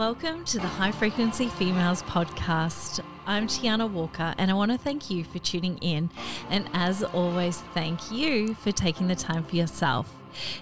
[0.00, 3.00] Welcome to the High Frequency Females podcast.
[3.26, 6.08] I'm Tiana Walker, and I want to thank you for tuning in.
[6.48, 10.10] And as always, thank you for taking the time for yourself.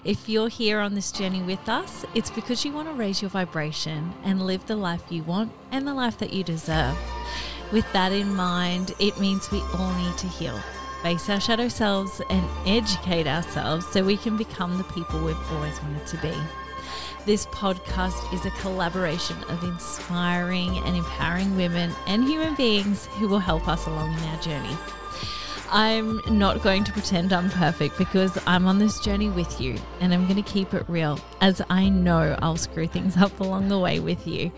[0.03, 3.29] If you're here on this journey with us, it's because you want to raise your
[3.29, 6.97] vibration and live the life you want and the life that you deserve.
[7.71, 10.59] With that in mind, it means we all need to heal,
[11.01, 15.81] face our shadow selves, and educate ourselves so we can become the people we've always
[15.81, 16.33] wanted to be.
[17.25, 23.39] This podcast is a collaboration of inspiring and empowering women and human beings who will
[23.39, 24.77] help us along in our journey.
[25.69, 30.13] I'm not going to pretend I'm perfect because I'm on this journey with you and
[30.13, 33.77] I'm going to keep it real as I know I'll screw things up along the
[33.77, 34.51] way with you.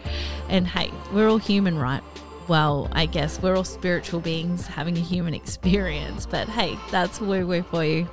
[0.47, 2.03] And hey, we're all human, right?
[2.47, 7.45] Well, I guess we're all spiritual beings having a human experience, but hey, that's woo
[7.45, 8.07] woo for you.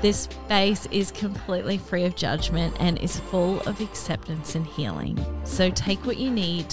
[0.00, 5.18] This space is completely free of judgment and is full of acceptance and healing.
[5.42, 6.66] So take what you need,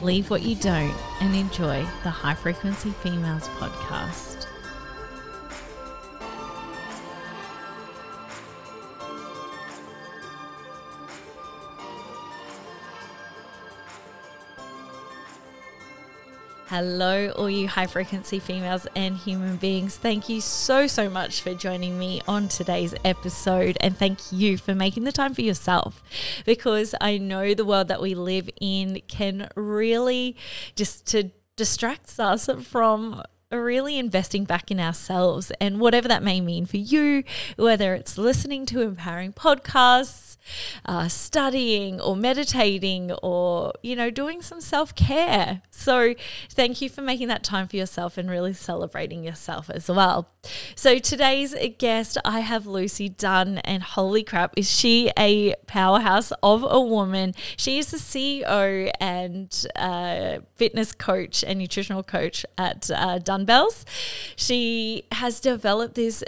[0.00, 4.43] leave what you don't, and enjoy the High Frequency Females podcast.
[16.68, 19.98] Hello, all you high frequency females and human beings.
[19.98, 23.76] Thank you so, so much for joining me on today's episode.
[23.82, 26.02] And thank you for making the time for yourself
[26.46, 30.38] because I know the world that we live in can really
[30.74, 36.66] just to distracts us from really investing back in ourselves and whatever that may mean
[36.66, 37.24] for you,
[37.56, 40.36] whether it's listening to empowering podcasts,
[40.84, 45.62] uh, studying or meditating or, you know, doing some self care.
[45.70, 46.14] So,
[46.50, 50.28] thank you for making that time for yourself and really celebrating yourself as well.
[50.74, 56.64] So, today's guest, I have Lucy Dunn, and holy crap, is she a powerhouse of
[56.68, 57.34] a woman?
[57.56, 63.84] She is the CEO and uh, fitness coach and nutritional coach at uh, Dunbells.
[64.36, 66.24] She has developed this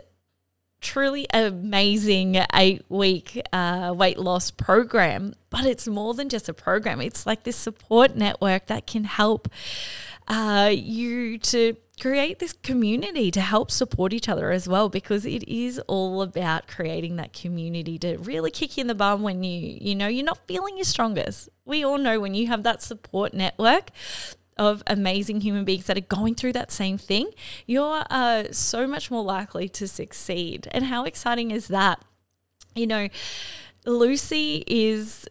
[0.81, 7.01] truly amazing eight week uh, weight loss program, but it's more than just a program.
[7.01, 9.49] It's like this support network that can help
[10.29, 15.43] uh, you to create this community to help support each other as well because it
[15.49, 19.79] is all about creating that community to really kick you in the bum when you
[19.81, 23.33] you know you're not feeling your strongest we all know when you have that support
[23.33, 23.89] network
[24.57, 27.31] of amazing human beings that are going through that same thing,
[27.67, 30.69] you're uh, so much more likely to succeed.
[30.71, 32.03] And how exciting is that?
[32.75, 33.09] You know,
[33.85, 35.27] Lucy is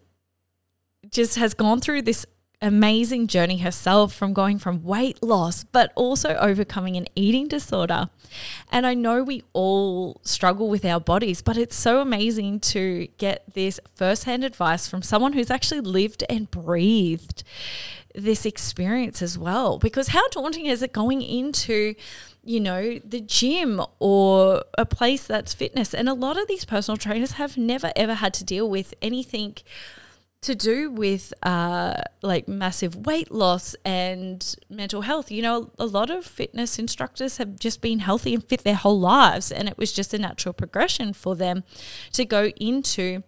[1.12, 2.26] just has gone through this
[2.62, 8.10] amazing journey herself from going from weight loss, but also overcoming an eating disorder.
[8.72, 13.44] And I know we all struggle with our bodies, but it's so amazing to get
[13.54, 17.44] this firsthand advice from someone who's actually lived and breathed
[18.16, 19.78] this experience as well.
[19.78, 21.96] Because how daunting is it going into,
[22.44, 25.94] you know, the gym or a place that's fitness?
[25.94, 29.58] And a lot of these personal trainers have never ever had to deal with anything
[30.46, 35.32] to do with uh, like massive weight loss and mental health.
[35.32, 39.00] You know, a lot of fitness instructors have just been healthy and fit their whole
[39.00, 41.64] lives, and it was just a natural progression for them
[42.14, 43.24] to go into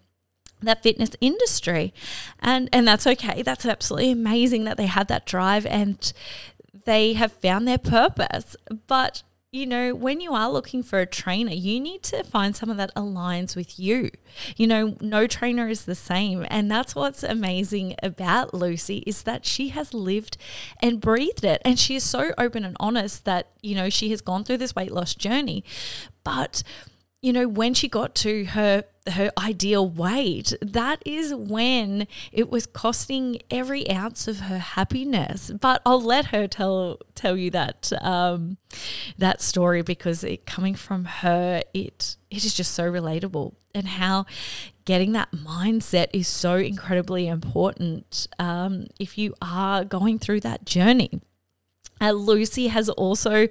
[0.62, 1.94] that fitness industry
[2.40, 6.14] and and that's okay that's absolutely amazing that they had that drive and
[6.86, 8.56] they have found their purpose
[8.88, 12.78] but you know, when you are looking for a trainer, you need to find someone
[12.78, 14.12] that aligns with you.
[14.58, 16.46] You know, no trainer is the same.
[16.50, 20.38] And that's what's amazing about Lucy is that she has lived
[20.82, 21.62] and breathed it.
[21.64, 24.76] And she is so open and honest that, you know, she has gone through this
[24.76, 25.64] weight loss journey.
[26.26, 26.62] But
[27.22, 32.66] you know, when she got to her her ideal weight, that is when it was
[32.66, 35.50] costing every ounce of her happiness.
[35.60, 38.58] But I'll let her tell tell you that um,
[39.18, 44.26] that story because it coming from her, it it is just so relatable and how
[44.86, 51.22] getting that mindset is so incredibly important um, if you are going through that journey.
[52.00, 53.48] Uh, Lucy has also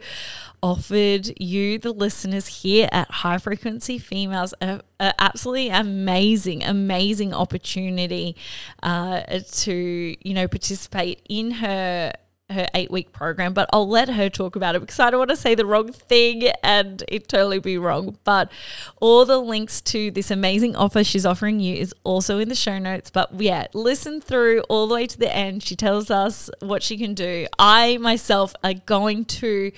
[0.66, 8.34] offered you, the listeners here at High Frequency Females, a, a absolutely amazing, amazing opportunity
[8.82, 9.20] uh,
[9.52, 12.12] to you know participate in her
[12.50, 15.30] her eight week program, but I'll let her talk about it because I don't want
[15.30, 18.18] to say the wrong thing and it totally be wrong.
[18.24, 18.52] But
[19.00, 22.78] all the links to this amazing offer she's offering you is also in the show
[22.78, 23.10] notes.
[23.10, 25.64] But yeah, listen through all the way to the end.
[25.64, 27.46] She tells us what she can do.
[27.58, 29.72] I myself are going to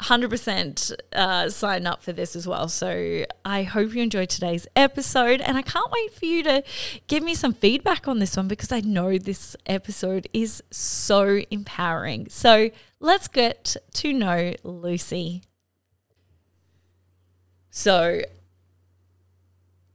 [0.00, 2.68] 100% uh, sign up for this as well.
[2.68, 5.40] So I hope you enjoyed today's episode.
[5.40, 6.62] And I can't wait for you to
[7.06, 12.28] give me some feedback on this one because I know this episode is so empowering.
[12.28, 12.70] So
[13.00, 15.42] let's get to know Lucy.
[17.70, 18.22] So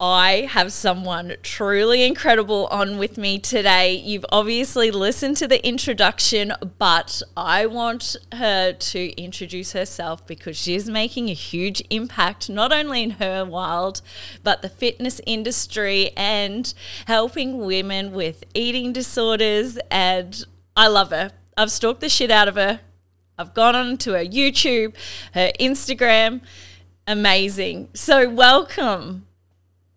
[0.04, 3.94] I have someone truly incredible on with me today.
[3.94, 10.88] You've obviously listened to the introduction, but I want her to introduce herself because she's
[10.88, 14.02] making a huge impact, not only in her world,
[14.42, 16.74] but the fitness industry and
[17.06, 19.78] helping women with eating disorders.
[19.88, 20.44] And
[20.76, 21.30] I love her.
[21.56, 22.80] I've stalked the shit out of her.
[23.38, 24.96] I've gone on to her YouTube,
[25.34, 26.40] her Instagram.
[27.06, 27.90] Amazing.
[27.94, 29.26] So, welcome.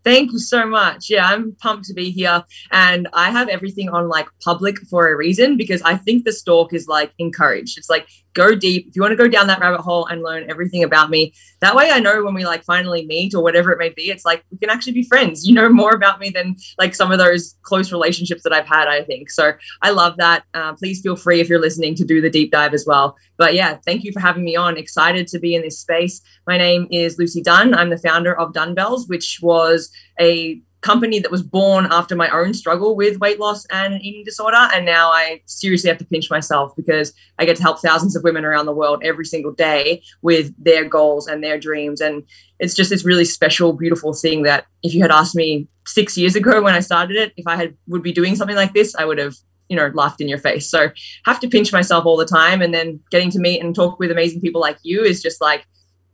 [0.05, 1.09] Thank you so much.
[1.09, 2.43] Yeah, I'm pumped to be here.
[2.71, 6.73] And I have everything on like public for a reason because I think the stalk
[6.73, 7.79] is like encouraged.
[7.79, 8.87] It's like go deep.
[8.89, 11.75] If you want to go down that rabbit hole and learn everything about me, that
[11.75, 14.43] way I know when we like finally meet or whatever it may be, it's like
[14.51, 15.47] we can actually be friends.
[15.47, 18.87] You know more about me than like some of those close relationships that I've had,
[18.87, 19.31] I think.
[19.31, 20.43] So I love that.
[20.53, 23.15] Uh, please feel free if you're listening to do the deep dive as well.
[23.37, 24.77] But yeah, thank you for having me on.
[24.77, 26.21] Excited to be in this space.
[26.45, 27.73] My name is Lucy Dunn.
[27.73, 29.89] I'm the founder of Dunbells, which was
[30.19, 34.69] a company that was born after my own struggle with weight loss and eating disorder.
[34.71, 38.23] And now I seriously have to pinch myself because I get to help thousands of
[38.23, 42.01] women around the world every single day with their goals and their dreams.
[42.01, 42.23] And
[42.59, 46.35] it's just this really special, beautiful thing that if you had asked me six years
[46.35, 49.05] ago when I started it, if I had would be doing something like this, I
[49.05, 49.35] would have
[49.69, 50.91] you know laughed in your face so
[51.25, 54.11] have to pinch myself all the time and then getting to meet and talk with
[54.11, 55.65] amazing people like you is just like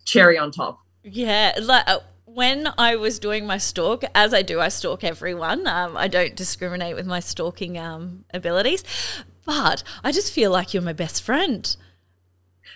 [0.05, 1.85] cherry on top yeah like
[2.33, 5.67] when I was doing my stalk, as I do, I stalk everyone.
[5.67, 8.83] Um, I don't discriminate with my stalking um, abilities,
[9.45, 11.75] but I just feel like you're my best friend.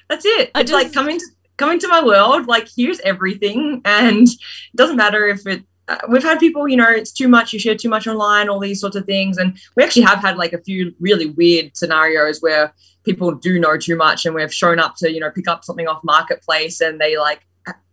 [0.10, 0.52] That's it.
[0.54, 1.26] I it's just, like coming to
[1.58, 2.48] coming to my world.
[2.48, 5.64] Like here's everything, and it doesn't matter if it.
[5.88, 7.54] Uh, we've had people, you know, it's too much.
[7.54, 10.36] You share too much online, all these sorts of things, and we actually have had
[10.36, 12.74] like a few really weird scenarios where
[13.04, 15.88] people do know too much, and we've shown up to, you know, pick up something
[15.88, 17.46] off marketplace, and they like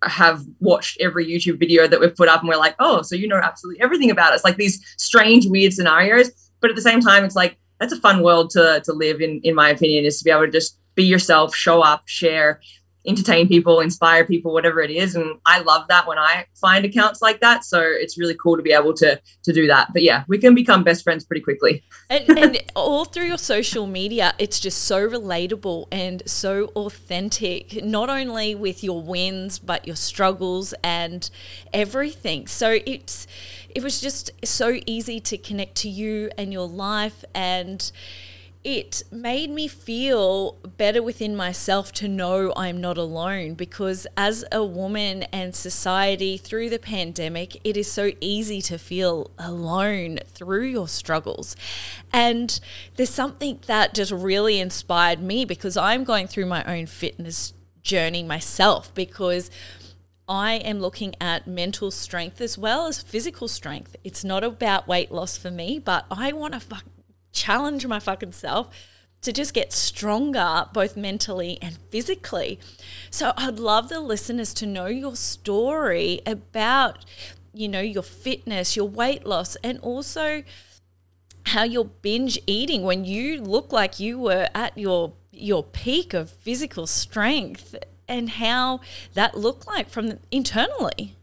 [0.02, 3.28] have watched every YouTube video that we've put up and we're like, oh, so you
[3.28, 4.44] know absolutely everything about us.
[4.44, 6.30] Like these strange, weird scenarios.
[6.60, 9.40] But at the same time, it's like that's a fun world to to live in,
[9.42, 12.60] in my opinion, is to be able to just be yourself, show up, share,
[13.06, 15.14] entertain people, inspire people, whatever it is.
[15.14, 17.64] And I love that when I find accounts like that.
[17.64, 19.92] So it's really cool to be able to to do that.
[19.92, 21.82] But yeah, we can become best friends pretty quickly.
[22.10, 28.08] and, and all through your social media, it's just so relatable and so authentic, not
[28.08, 31.28] only with your wins, but your struggles and
[31.72, 32.46] everything.
[32.46, 33.26] So it's
[33.74, 37.90] it was just so easy to connect to you and your life and
[38.64, 44.64] it made me feel better within myself to know I'm not alone because, as a
[44.64, 50.86] woman and society through the pandemic, it is so easy to feel alone through your
[50.86, 51.56] struggles.
[52.12, 52.60] And
[52.94, 58.22] there's something that just really inspired me because I'm going through my own fitness journey
[58.22, 59.50] myself because.
[60.28, 63.96] I am looking at mental strength as well as physical strength.
[64.04, 66.84] It's not about weight loss for me, but I want to fuck
[67.32, 68.68] challenge my fucking self
[69.22, 72.58] to just get stronger both mentally and physically.
[73.10, 77.04] So I'd love the listeners to know your story about
[77.54, 80.42] you know your fitness, your weight loss and also
[81.46, 86.30] how you're binge eating when you look like you were at your your peak of
[86.30, 87.74] physical strength
[88.08, 88.80] and how
[89.14, 91.16] that looked like from internally.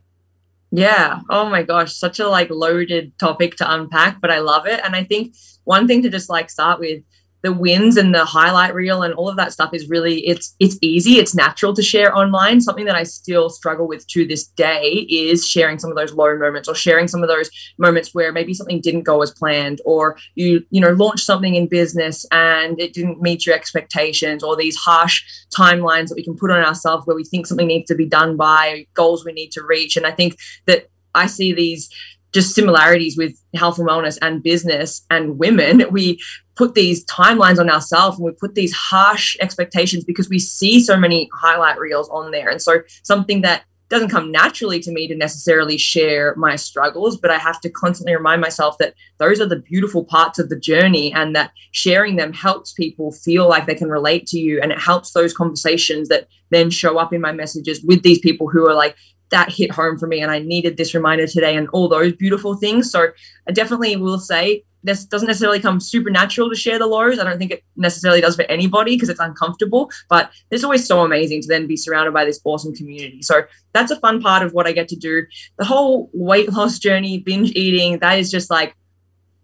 [0.72, 1.22] Yeah.
[1.30, 4.80] Oh my gosh, such a like loaded topic to unpack, but I love it.
[4.84, 7.04] And I think one thing to just like start with
[7.42, 10.78] the wins and the highlight reel and all of that stuff is really it's it's
[10.82, 11.20] easy.
[11.20, 12.62] It's natural to share online.
[12.62, 16.38] Something that i still struggle with to this day is sharing some of those low
[16.38, 20.18] moments or sharing some of those moments where maybe something didn't go as planned or
[20.36, 24.76] you you know launched something in business and it didn't meet your expectations or these
[24.76, 25.24] harsh
[25.56, 28.36] timelines that we can put on ourselves where we think something needs to be done
[28.36, 29.96] by goals we need to reach.
[29.96, 31.90] And i think that i see these
[32.32, 35.86] just similarities with health and wellness and business and women.
[35.92, 36.20] We
[36.56, 40.98] put these timelines on ourselves and we put these harsh expectations because we see so
[40.98, 42.50] many highlight reels on there.
[42.50, 47.32] And so something that doesn't come naturally to me to necessarily share my struggles, but
[47.32, 51.12] I have to constantly remind myself that those are the beautiful parts of the journey
[51.12, 54.62] and that sharing them helps people feel like they can relate to you.
[54.62, 58.48] And it helps those conversations that then show up in my messages with these people
[58.48, 58.96] who are like
[59.32, 62.56] that hit home for me and I needed this reminder today and all those beautiful
[62.56, 62.92] things.
[62.92, 63.10] So
[63.48, 67.20] I definitely will say this doesn't necessarily come supernatural to share the lows.
[67.20, 71.02] I don't think it necessarily does for anybody because it's uncomfortable, but it's always so
[71.02, 73.22] amazing to then be surrounded by this awesome community.
[73.22, 73.44] So
[73.74, 75.26] that's a fun part of what I get to do.
[75.58, 78.76] The whole weight loss journey, binge eating, that is just like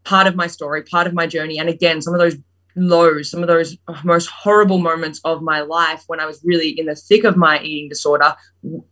[0.03, 1.59] part of my story, part of my journey.
[1.59, 2.37] And again, some of those
[2.75, 6.85] lows, some of those most horrible moments of my life when I was really in
[6.85, 8.35] the thick of my eating disorder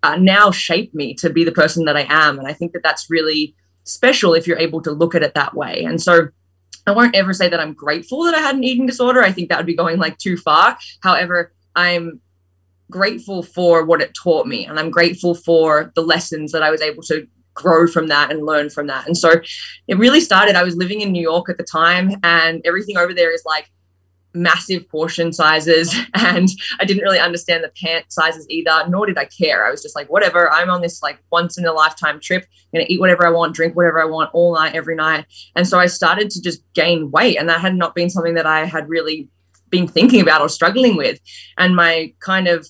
[0.04, 2.40] uh, now shaped me to be the person that I am.
[2.40, 5.54] And I think that that's really special if you're able to look at it that
[5.54, 5.84] way.
[5.84, 6.30] And so
[6.88, 9.22] I won't ever say that I'm grateful that I had an eating disorder.
[9.22, 10.78] I think that would be going like too far.
[11.02, 12.22] However, I'm
[12.90, 16.82] grateful for what it taught me and I'm grateful for the lessons that I was
[16.82, 19.08] able to grow from that and learn from that.
[19.08, 19.34] And so
[19.88, 20.56] it really started.
[20.56, 23.70] I was living in New York at the time, and everything over there is like
[24.34, 25.94] massive portion sizes.
[26.16, 26.48] And
[26.80, 29.66] I didn't really understand the pant sizes either, nor did I care.
[29.66, 32.46] I was just like, whatever, I'm on this like once in a lifetime trip.
[32.74, 35.26] I'm to eat whatever I want, drink whatever I want all night, every night.
[35.56, 37.38] And so I started to just gain weight.
[37.38, 39.28] And that had not been something that I had really
[39.70, 41.20] been thinking about or struggling with.
[41.58, 42.68] And my kind of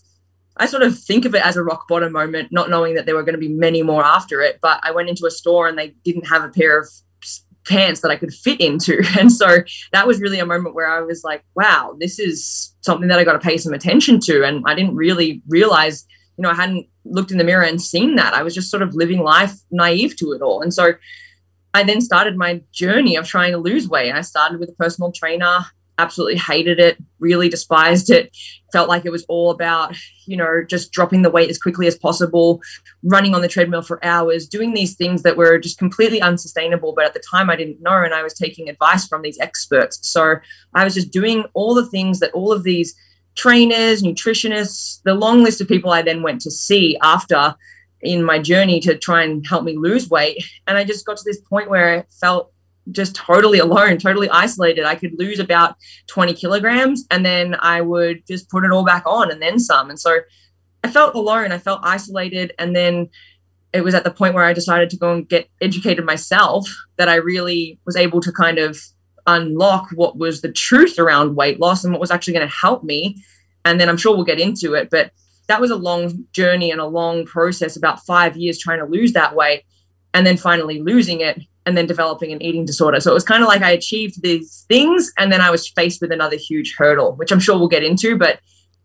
[0.58, 3.16] I sort of think of it as a rock bottom moment, not knowing that there
[3.16, 4.60] were going to be many more after it.
[4.62, 6.88] But I went into a store and they didn't have a pair of
[7.66, 9.02] pants that I could fit into.
[9.20, 13.08] And so that was really a moment where I was like, wow, this is something
[13.08, 14.44] that I got to pay some attention to.
[14.44, 16.06] And I didn't really realize,
[16.38, 18.34] you know, I hadn't looked in the mirror and seen that.
[18.34, 20.62] I was just sort of living life naive to it all.
[20.62, 20.94] And so
[21.74, 24.12] I then started my journey of trying to lose weight.
[24.12, 25.66] I started with a personal trainer
[25.98, 28.36] absolutely hated it, really despised it,
[28.72, 29.96] felt like it was all about,
[30.26, 32.62] you know, just dropping the weight as quickly as possible,
[33.04, 36.94] running on the treadmill for hours, doing these things that were just completely unsustainable.
[36.96, 40.00] But at the time, I didn't know, and I was taking advice from these experts.
[40.08, 40.36] So
[40.74, 42.96] I was just doing all the things that all of these
[43.36, 47.56] trainers, nutritionists, the long list of people I then went to see after
[48.02, 50.44] in my journey to try and help me lose weight.
[50.68, 52.53] And I just got to this point where I felt
[52.92, 54.86] just totally alone, totally isolated.
[54.86, 55.76] I could lose about
[56.08, 59.90] 20 kilograms and then I would just put it all back on and then some.
[59.90, 60.20] And so
[60.84, 61.52] I felt alone.
[61.52, 62.54] I felt isolated.
[62.60, 63.10] And then
[63.74, 67.10] it was at the point where I decided to go and get educated myself that
[67.10, 68.78] I really was able to kind of
[69.26, 72.84] unlock what was the truth around weight loss and what was actually going to help
[72.84, 73.24] me.
[73.66, 74.90] And then I'm sure we'll get into it.
[74.90, 75.12] But
[75.48, 79.14] that was a long journey and a long process, about five years trying to lose
[79.14, 79.64] that weight
[80.14, 83.00] and then finally losing it and then developing an eating disorder.
[83.00, 86.02] So it was kind of like I achieved these things and then I was faced
[86.02, 88.18] with another huge hurdle, which I'm sure we'll get into.
[88.18, 88.40] But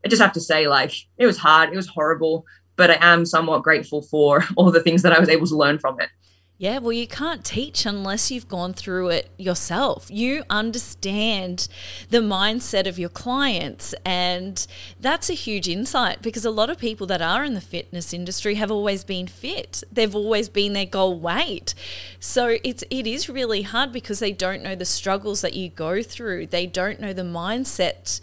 [0.04, 2.44] I just have to say, like, it was hard, it was horrible,
[2.76, 5.78] but I am somewhat grateful for all the things that I was able to learn
[5.78, 6.08] from it.
[6.60, 10.10] Yeah, well, you can't teach unless you've gone through it yourself.
[10.10, 11.68] You understand
[12.10, 14.66] the mindset of your clients, and
[15.00, 18.56] that's a huge insight because a lot of people that are in the fitness industry
[18.56, 19.84] have always been fit.
[19.92, 21.76] They've always been their goal weight.
[22.18, 26.02] So it's it is really hard because they don't know the struggles that you go
[26.02, 26.46] through.
[26.46, 28.20] They don't know the mindset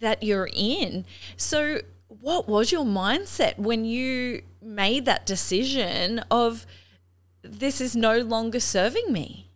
[0.00, 1.06] that you're in.
[1.36, 6.66] So what was your mindset when you made that decision of
[7.42, 9.50] this is no longer serving me.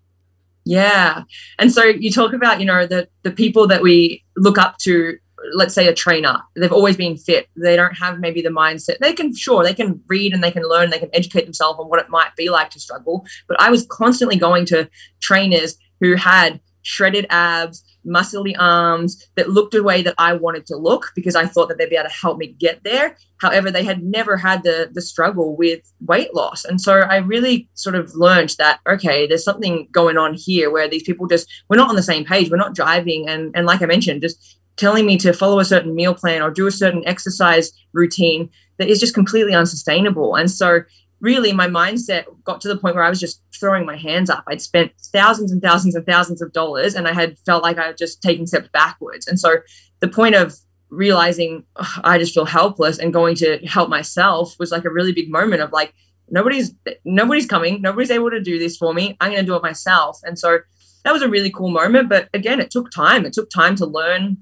[0.64, 1.24] Yeah.
[1.58, 5.18] And so you talk about, you know, the the people that we look up to,
[5.54, 7.48] let's say a trainer, they've always been fit.
[7.56, 8.98] They don't have maybe the mindset.
[8.98, 11.88] They can sure, they can read and they can learn, they can educate themselves on
[11.88, 14.88] what it might be like to struggle, but I was constantly going to
[15.20, 20.76] trainers who had shredded abs, muscly arms that looked the way that I wanted to
[20.76, 23.16] look because I thought that they'd be able to help me get there.
[23.38, 26.64] However, they had never had the the struggle with weight loss.
[26.64, 30.88] And so I really sort of learned that okay, there's something going on here where
[30.88, 32.50] these people just we're not on the same page.
[32.50, 35.94] We're not driving and and like I mentioned, just telling me to follow a certain
[35.94, 40.34] meal plan or do a certain exercise routine that is just completely unsustainable.
[40.34, 40.80] And so
[41.22, 44.42] really my mindset got to the point where I was just throwing my hands up.
[44.48, 47.86] I'd spent thousands and thousands and thousands of dollars and I had felt like I
[47.86, 49.28] had just taken steps backwards.
[49.28, 49.58] And so
[50.00, 50.56] the point of
[50.90, 55.12] realizing oh, I just feel helpless and going to help myself was like a really
[55.12, 55.94] big moment of like
[56.28, 56.74] nobody's
[57.04, 59.16] nobody's coming, nobody's able to do this for me.
[59.20, 60.18] I'm going to do it myself.
[60.24, 60.58] And so
[61.04, 63.24] that was a really cool moment, but again, it took time.
[63.24, 64.38] It took time to learn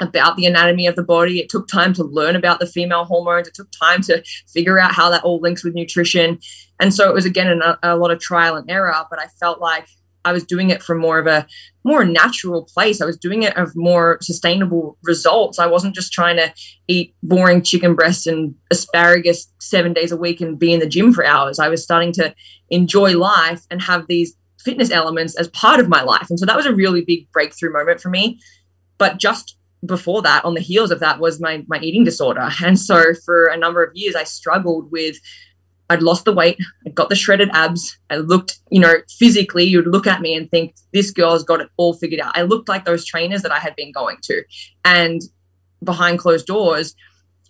[0.00, 1.40] about the anatomy of the body.
[1.40, 3.48] It took time to learn about the female hormones.
[3.48, 6.38] It took time to figure out how that all links with nutrition.
[6.80, 9.60] And so it was again a, a lot of trial and error, but I felt
[9.60, 9.86] like
[10.24, 11.46] I was doing it from more of a
[11.84, 13.00] more natural place.
[13.00, 15.58] I was doing it of more sustainable results.
[15.58, 16.52] I wasn't just trying to
[16.86, 21.12] eat boring chicken breasts and asparagus seven days a week and be in the gym
[21.12, 21.58] for hours.
[21.58, 22.34] I was starting to
[22.68, 26.28] enjoy life and have these fitness elements as part of my life.
[26.28, 28.38] And so that was a really big breakthrough moment for me.
[28.98, 29.56] But just
[29.86, 33.46] before that on the heels of that was my my eating disorder and so for
[33.46, 35.18] a number of years i struggled with
[35.90, 37.96] I'd lost the weight, I got the shredded abs.
[38.10, 41.70] I looked, you know, physically, you'd look at me and think, this girl's got it
[41.76, 42.36] all figured out.
[42.36, 44.44] I looked like those trainers that I had been going to.
[44.84, 45.22] And
[45.82, 46.94] behind closed doors,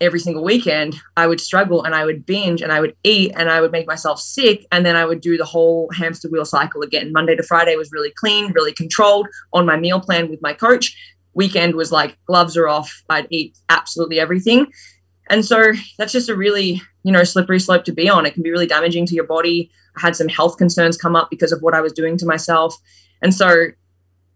[0.01, 3.49] every single weekend, I would struggle and I would binge and I would eat and
[3.49, 4.65] I would make myself sick.
[4.71, 7.11] And then I would do the whole hamster wheel cycle again.
[7.11, 10.95] Monday to Friday was really clean, really controlled on my meal plan with my coach.
[11.39, 13.01] Weekend was like gloves are off.
[13.09, 14.67] I'd eat absolutely everything.
[15.29, 18.25] And so that's just a really, you know, slippery slope to be on.
[18.25, 19.71] It can be really damaging to your body.
[19.95, 22.75] I had some health concerns come up because of what I was doing to myself.
[23.21, 23.67] And so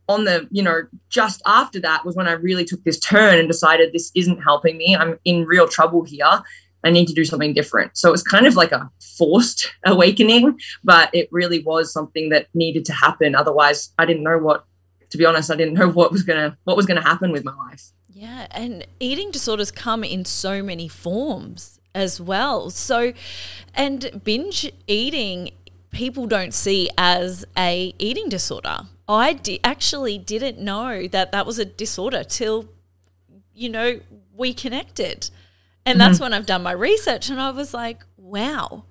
[0.08, 3.50] on the, you know, just after that was when I really took this turn and
[3.50, 4.96] decided this isn't helping me.
[4.96, 6.42] I'm in real trouble here.
[6.86, 7.98] I need to do something different.
[7.98, 12.48] So it was kind of like a forced awakening, but it really was something that
[12.54, 13.36] needed to happen.
[13.36, 14.66] Otherwise, I didn't know what
[15.14, 17.54] to be honest, I didn't know what was gonna what was gonna happen with my
[17.54, 17.92] life.
[18.10, 22.72] Yeah, and eating disorders come in so many forms as well.
[22.72, 23.14] So,
[23.76, 25.52] and binge eating
[25.92, 28.88] people don't see as a eating disorder.
[29.08, 32.70] I di- actually didn't know that that was a disorder till
[33.54, 34.00] you know
[34.36, 35.30] we connected.
[35.86, 36.10] And mm-hmm.
[36.10, 38.86] that's when I've done my research and I was like, wow.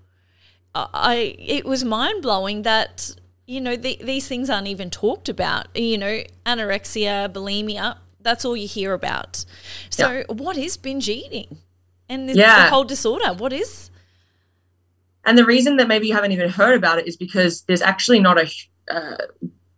[0.73, 3.17] I it was mind blowing that
[3.53, 5.77] you know the, these things aren't even talked about.
[5.77, 9.45] You know, anorexia, bulimia, that's all you hear about.
[9.91, 10.25] So, yeah.
[10.29, 11.59] what is binge eating?
[12.09, 12.65] And the, yeah.
[12.65, 13.91] the whole disorder, what is?
[15.25, 18.21] And the reason that maybe you haven't even heard about it is because there's actually
[18.21, 18.51] not a
[18.91, 19.17] uh,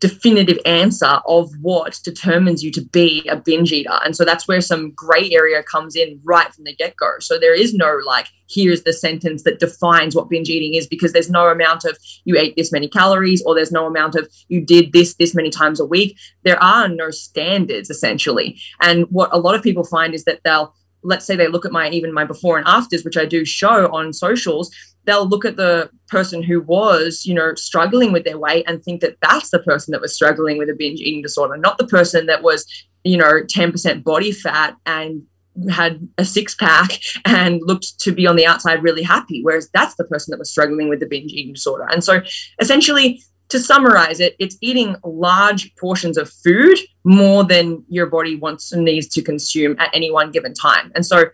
[0.06, 3.98] definitive answer of what determines you to be a binge eater.
[4.04, 7.12] And so that's where some gray area comes in right from the get go.
[7.20, 11.14] So there is no like, here's the sentence that defines what binge eating is because
[11.14, 11.96] there's no amount of
[12.26, 15.48] you ate this many calories or there's no amount of you did this this many
[15.48, 16.18] times a week.
[16.42, 18.60] There are no standards essentially.
[18.82, 21.72] And what a lot of people find is that they'll, let's say they look at
[21.72, 24.70] my even my before and afters, which I do show on socials
[25.06, 29.00] they'll look at the person who was, you know, struggling with their weight and think
[29.00, 32.26] that that's the person that was struggling with a binge eating disorder, not the person
[32.26, 32.66] that was,
[33.04, 35.22] you know, 10% body fat and
[35.70, 39.42] had a six pack and looked to be on the outside really happy.
[39.42, 41.86] Whereas that's the person that was struggling with the binge eating disorder.
[41.90, 42.22] And so
[42.60, 48.72] essentially, to summarize it, it's eating large portions of food more than your body wants
[48.72, 50.90] and needs to consume at any one given time.
[50.94, 51.26] And so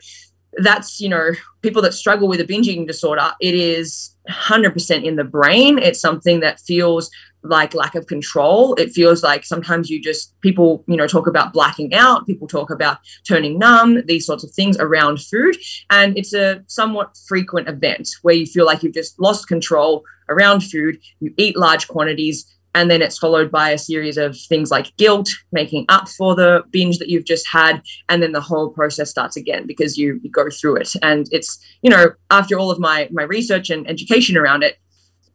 [0.55, 1.31] that's you know
[1.63, 5.79] people that struggle with a binge eating disorder it is 100% in the brain.
[5.79, 7.11] It's something that feels
[7.43, 8.75] like lack of control.
[8.75, 12.71] It feels like sometimes you just people you know talk about blacking out people talk
[12.71, 15.57] about turning numb these sorts of things around food.
[15.91, 20.61] And it's a somewhat frequent event where you feel like you've just lost control around
[20.61, 20.99] food.
[21.21, 25.29] You eat large quantities and then it's followed by a series of things like guilt
[25.53, 27.83] making up for the binge that you've just had.
[28.09, 30.93] And then the whole process starts again because you, you go through it.
[31.03, 34.77] And it's you know after all of my my research and education around it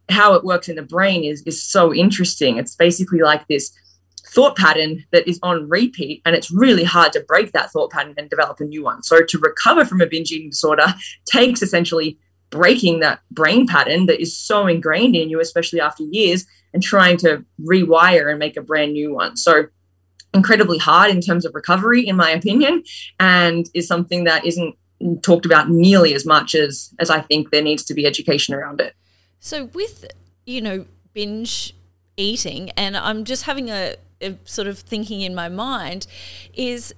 [0.09, 2.57] how it works in the brain is is so interesting.
[2.57, 3.71] It's basically like this
[4.27, 8.15] thought pattern that is on repeat and it's really hard to break that thought pattern
[8.17, 9.03] and develop a new one.
[9.03, 10.93] So to recover from a binge eating disorder
[11.25, 12.17] takes essentially
[12.49, 17.15] breaking that brain pattern that is so ingrained in you especially after years and trying
[17.15, 19.37] to rewire and make a brand new one.
[19.37, 19.67] So
[20.33, 22.83] incredibly hard in terms of recovery, in my opinion,
[23.17, 24.75] and is something that isn't
[25.23, 28.81] talked about nearly as much as as I think there needs to be education around
[28.81, 28.93] it.
[29.39, 30.05] So with
[30.45, 31.73] you know binge
[32.17, 36.07] eating, and I'm just having a, a sort of thinking in my mind,
[36.53, 36.93] is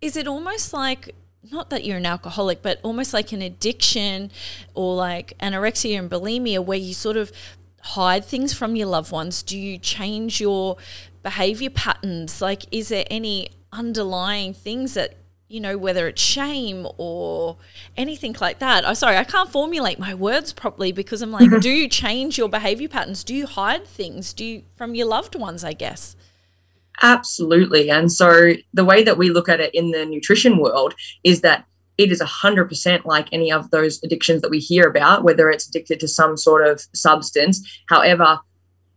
[0.00, 1.14] is it almost like
[1.50, 4.30] not that you're an alcoholic, but almost like an addiction
[4.74, 7.30] or like anorexia and bulimia, where you sort of
[7.82, 9.42] hide things from your loved ones?
[9.42, 10.76] Do you change your
[11.22, 12.40] behavior patterns?
[12.40, 15.16] Like, is there any underlying things that
[15.52, 17.58] you know, whether it's shame or
[17.94, 18.88] anything like that.
[18.88, 22.48] I'm sorry, I can't formulate my words properly because I'm like, do you change your
[22.48, 23.22] behavior patterns?
[23.22, 24.32] Do you hide things?
[24.32, 26.16] Do you from your loved ones, I guess?
[27.02, 27.90] Absolutely.
[27.90, 31.66] And so the way that we look at it in the nutrition world is that
[31.98, 36.00] it is 100% like any of those addictions that we hear about, whether it's addicted
[36.00, 37.82] to some sort of substance.
[37.88, 38.40] However,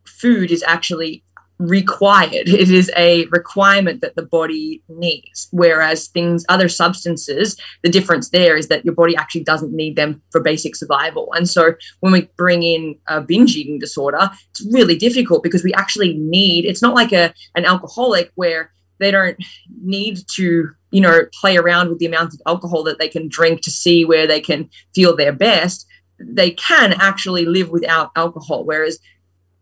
[0.06, 1.24] food is actually
[1.58, 2.50] required.
[2.50, 5.48] It is a requirement that the body needs.
[5.52, 10.22] Whereas things, other substances, the difference there is that your body actually doesn't need them
[10.32, 11.32] for basic survival.
[11.34, 15.74] And so when we bring in a binge eating disorder, it's really difficult because we
[15.74, 19.38] actually need, it's not like a an alcoholic where they don't
[19.82, 23.60] need to you know play around with the amount of alcohol that they can drink
[23.62, 25.86] to see where they can feel their best
[26.18, 29.00] they can actually live without alcohol whereas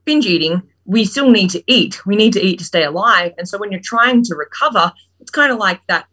[0.06, 3.48] binge eating we still need to eat we need to eat to stay alive and
[3.48, 6.06] so when you're trying to recover it's kind of like that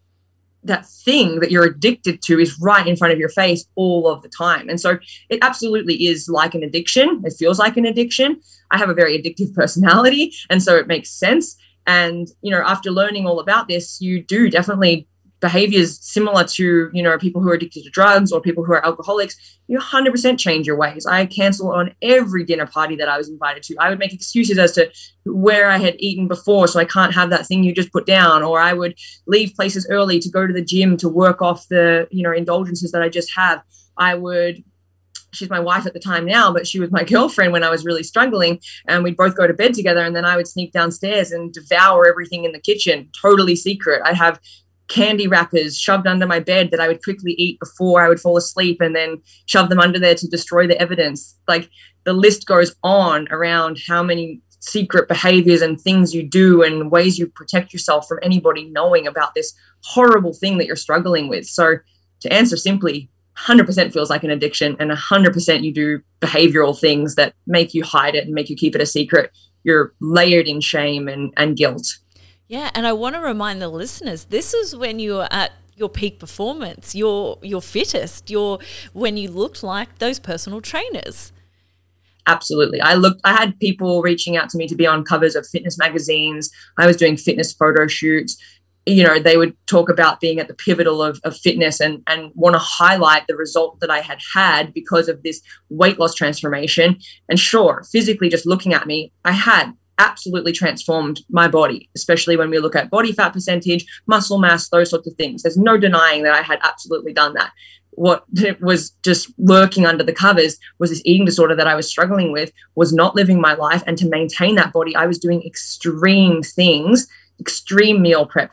[0.62, 4.20] that thing that you're addicted to is right in front of your face all of
[4.22, 4.68] the time.
[4.68, 4.98] And so
[5.30, 7.22] it absolutely is like an addiction.
[7.24, 8.38] It feels like an addiction.
[8.70, 10.35] I have a very addictive personality.
[10.50, 11.56] And so it makes sense.
[11.87, 15.09] And, you know, after learning all about this, you do definitely
[15.40, 18.85] behaviors similar to you know people who are addicted to drugs or people who are
[18.85, 23.29] alcoholics you 100% change your ways i cancel on every dinner party that i was
[23.29, 24.90] invited to i would make excuses as to
[25.24, 28.42] where i had eaten before so i can't have that thing you just put down
[28.42, 28.94] or i would
[29.26, 32.92] leave places early to go to the gym to work off the you know indulgences
[32.92, 33.62] that i just have
[33.96, 34.62] i would
[35.33, 37.85] she's my wife at the time now, but she was my girlfriend when I was
[37.85, 38.61] really struggling.
[38.87, 40.05] And we'd both go to bed together.
[40.05, 44.03] And then I would sneak downstairs and devour everything in the kitchen, totally secret.
[44.05, 44.40] I'd have
[44.90, 48.37] candy wrappers shoved under my bed that I would quickly eat before I would fall
[48.37, 51.38] asleep and then shove them under there to destroy the evidence.
[51.48, 51.70] Like
[52.05, 57.18] the list goes on around how many secret behaviors and things you do and ways
[57.18, 61.46] you protect yourself from anybody knowing about this horrible thing that you're struggling with.
[61.46, 61.76] So
[62.20, 67.35] to answer simply, 100% feels like an addiction and 100% you do behavioral things that
[67.46, 69.31] make you hide it and make you keep it a secret.
[69.62, 71.87] You're layered in shame and, and guilt.
[72.51, 75.89] Yeah, and I want to remind the listeners this is when you are at your
[75.89, 78.59] peak performance, your your fittest, your
[78.93, 81.31] when you looked like those personal trainers.
[82.27, 82.81] Absolutely.
[82.81, 85.79] I looked I had people reaching out to me to be on covers of fitness
[85.79, 86.51] magazines.
[86.77, 88.37] I was doing fitness photo shoots.
[88.85, 92.33] You know, they would talk about being at the pivotal of, of fitness and, and
[92.35, 96.99] want to highlight the result that I had had because of this weight loss transformation.
[97.29, 102.50] And sure, physically just looking at me, I had absolutely transformed my body, especially when
[102.50, 105.42] we look at body fat percentage, muscle mass, those sorts of things.
[105.42, 107.53] There's no denying that I had absolutely done that.
[107.90, 108.24] What
[108.61, 112.53] was just lurking under the covers was this eating disorder that I was struggling with,
[112.74, 113.83] was not living my life.
[113.87, 117.07] And to maintain that body, I was doing extreme things,
[117.38, 118.53] extreme meal prep,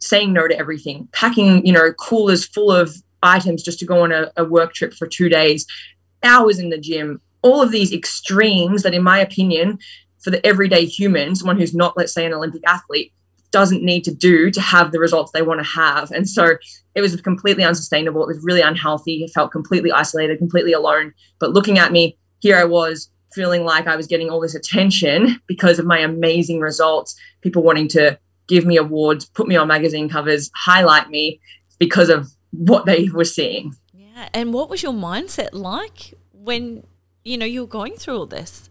[0.00, 4.12] saying no to everything, packing, you know, coolers full of items just to go on
[4.12, 5.66] a, a work trip for two days,
[6.22, 9.78] hours in the gym, all of these extremes that, in my opinion,
[10.20, 13.12] for the everyday human, someone who's not, let's say, an Olympic athlete,
[13.50, 16.10] doesn't need to do to have the results they want to have.
[16.10, 16.56] And so
[16.94, 18.22] it was completely unsustainable.
[18.22, 19.24] It was really unhealthy.
[19.24, 21.14] It felt completely isolated, completely alone.
[21.38, 25.40] But looking at me, here I was feeling like I was getting all this attention
[25.46, 30.08] because of my amazing results, people wanting to give me awards, put me on magazine
[30.08, 31.40] covers, highlight me
[31.78, 33.74] because of what they were seeing.
[33.92, 34.28] Yeah.
[34.34, 36.84] And what was your mindset like when,
[37.24, 38.67] you know, you were going through all this?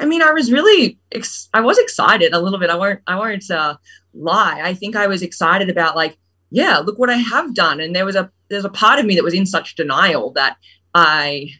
[0.00, 2.70] I mean, I was really, ex- I was excited a little bit.
[2.70, 3.76] I won't, I won't uh,
[4.14, 4.60] lie.
[4.62, 6.16] I think I was excited about like,
[6.50, 7.80] yeah, look what I have done.
[7.80, 10.56] And there was a, there's a part of me that was in such denial that
[10.94, 11.50] I,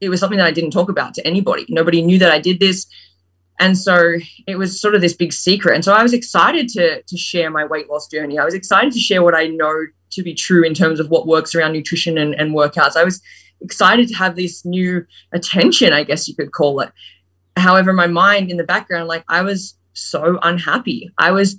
[0.00, 1.66] it was something that I didn't talk about to anybody.
[1.68, 2.86] Nobody knew that I did this.
[3.60, 4.14] And so
[4.46, 5.74] it was sort of this big secret.
[5.74, 8.38] And so I was excited to, to share my weight loss journey.
[8.38, 11.26] I was excited to share what I know to be true in terms of what
[11.26, 12.96] works around nutrition and, and workouts.
[12.96, 13.22] I was
[13.60, 16.90] excited to have this new attention, I guess you could call it
[17.60, 21.10] however my mind in the background like i was so unhappy.
[21.18, 21.56] I was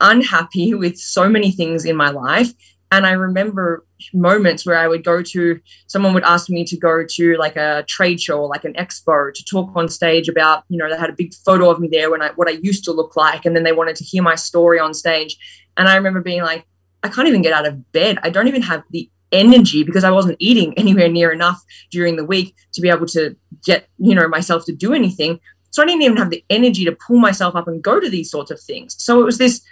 [0.00, 2.52] unhappy with so many things in my life.
[2.92, 3.84] And i remember
[4.14, 5.58] moments where i would go to
[5.88, 9.34] someone would ask me to go to like a trade show or like an expo
[9.34, 12.10] to talk on stage about you know they had a big photo of me there
[12.10, 14.36] when i what i used to look like and then they wanted to hear my
[14.36, 15.36] story on stage.
[15.76, 16.64] And i remember being like
[17.02, 18.18] i can't even get out of bed.
[18.22, 22.24] I don't even have the energy because I wasn't eating anywhere near enough during the
[22.24, 25.40] week to be able to get, you know, myself to do anything.
[25.70, 28.30] So I didn't even have the energy to pull myself up and go to these
[28.30, 28.96] sorts of things.
[28.98, 29.62] So it was this,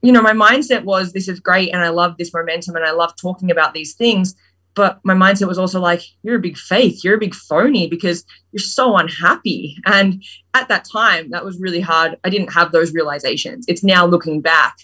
[0.00, 2.92] you know, my mindset was this is great and I love this momentum and I
[2.92, 4.34] love talking about these things.
[4.74, 8.24] But my mindset was also like, you're a big faith, you're a big phony because
[8.52, 9.76] you're so unhappy.
[9.84, 12.16] And at that time, that was really hard.
[12.24, 13.66] I didn't have those realizations.
[13.68, 14.76] It's now looking back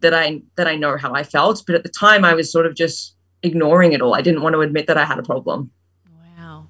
[0.00, 1.64] that I that I know how I felt.
[1.66, 4.14] But at the time I was sort of just ignoring it all.
[4.14, 5.70] I didn't want to admit that I had a problem.
[6.36, 6.66] Wow.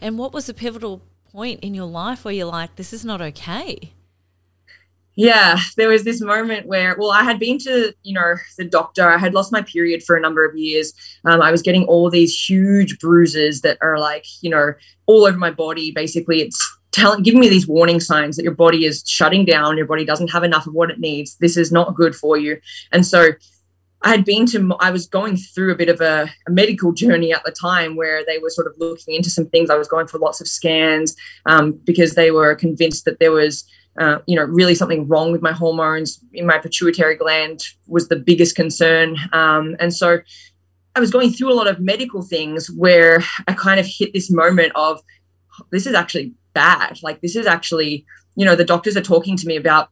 [0.00, 3.20] And what was the pivotal point in your life where you're like, this is not
[3.20, 3.92] okay?
[5.14, 9.10] Yeah, there was this moment where, well, I had been to, you know, the doctor.
[9.10, 10.94] I had lost my period for a number of years.
[11.26, 14.72] Um, I was getting all these huge bruises that are like, you know,
[15.06, 15.90] all over my body.
[15.90, 16.58] Basically, it's
[16.92, 19.76] telling, giving me these warning signs that your body is shutting down.
[19.76, 21.36] Your body doesn't have enough of what it needs.
[21.36, 22.58] This is not good for you.
[22.90, 23.32] And so
[24.04, 27.32] I had been to, I was going through a bit of a, a, medical journey
[27.32, 29.70] at the time where they were sort of looking into some things.
[29.70, 31.14] I was going for lots of scans
[31.46, 33.64] um, because they were convinced that there was,
[34.00, 38.16] uh, you know, really something wrong with my hormones in my pituitary gland was the
[38.16, 39.16] biggest concern.
[39.32, 40.18] Um, and so
[40.96, 44.30] I was going through a lot of medical things where I kind of hit this
[44.30, 45.00] moment of
[45.70, 46.98] this is actually bad.
[47.02, 49.90] Like, this is actually, you know, the doctors are talking to me about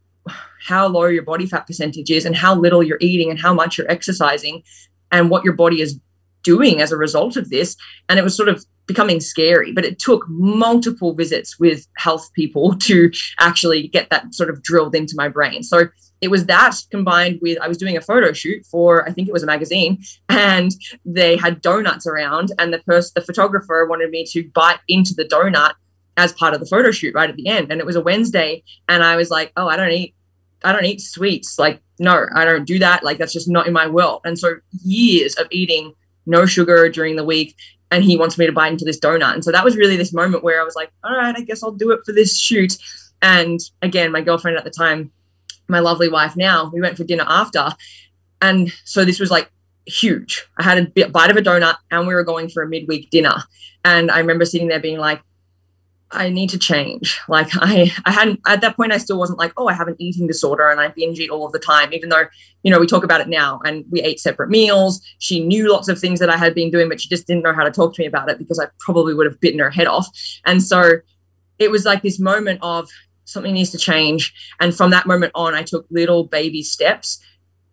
[0.67, 3.79] how low your body fat percentage is and how little you're eating and how much
[3.79, 4.63] you're exercising
[5.11, 5.99] and what your body is
[6.43, 7.77] doing as a result of this.
[8.09, 12.75] And it was sort of becoming scary, but it took multiple visits with health people
[12.79, 15.63] to actually get that sort of drilled into my brain.
[15.63, 15.85] So
[16.21, 19.33] it was that combined with I was doing a photo shoot for I think it
[19.33, 20.71] was a magazine and
[21.05, 25.25] they had donuts around and the person the photographer wanted me to bite into the
[25.25, 25.73] donut
[26.17, 28.63] as part of the photo shoot right at the end and it was a Wednesday
[28.89, 30.15] and I was like oh I don't eat
[30.65, 33.73] I don't eat sweets like no I don't do that like that's just not in
[33.73, 35.95] my world and so years of eating
[36.27, 37.57] no sugar during the week
[37.91, 40.13] and he wants me to bite into this donut and so that was really this
[40.13, 42.77] moment where I was like all right I guess I'll do it for this shoot
[43.23, 45.13] and again my girlfriend at the time
[45.71, 47.71] my lovely wife now, we went for dinner after.
[48.43, 49.51] And so this was like
[49.87, 50.47] huge.
[50.59, 53.11] I had a bit, bite of a donut and we were going for a midweek
[53.11, 53.37] dinner.
[53.85, 55.23] And I remember sitting there being like,
[56.13, 57.21] I need to change.
[57.29, 58.93] Like I, I hadn't at that point.
[58.93, 61.47] I still wasn't like, oh, I have an eating disorder and I binge eat all
[61.47, 61.93] of the time.
[61.93, 62.25] Even though,
[62.63, 65.01] you know, we talk about it now and we ate separate meals.
[65.19, 67.55] She knew lots of things that I had been doing, but she just didn't know
[67.55, 69.87] how to talk to me about it because I probably would have bitten her head
[69.87, 70.09] off.
[70.45, 71.01] And so,
[71.61, 72.91] it was like this moment of
[73.27, 74.35] something needs to change.
[74.59, 77.23] And from that moment on, I took little baby steps,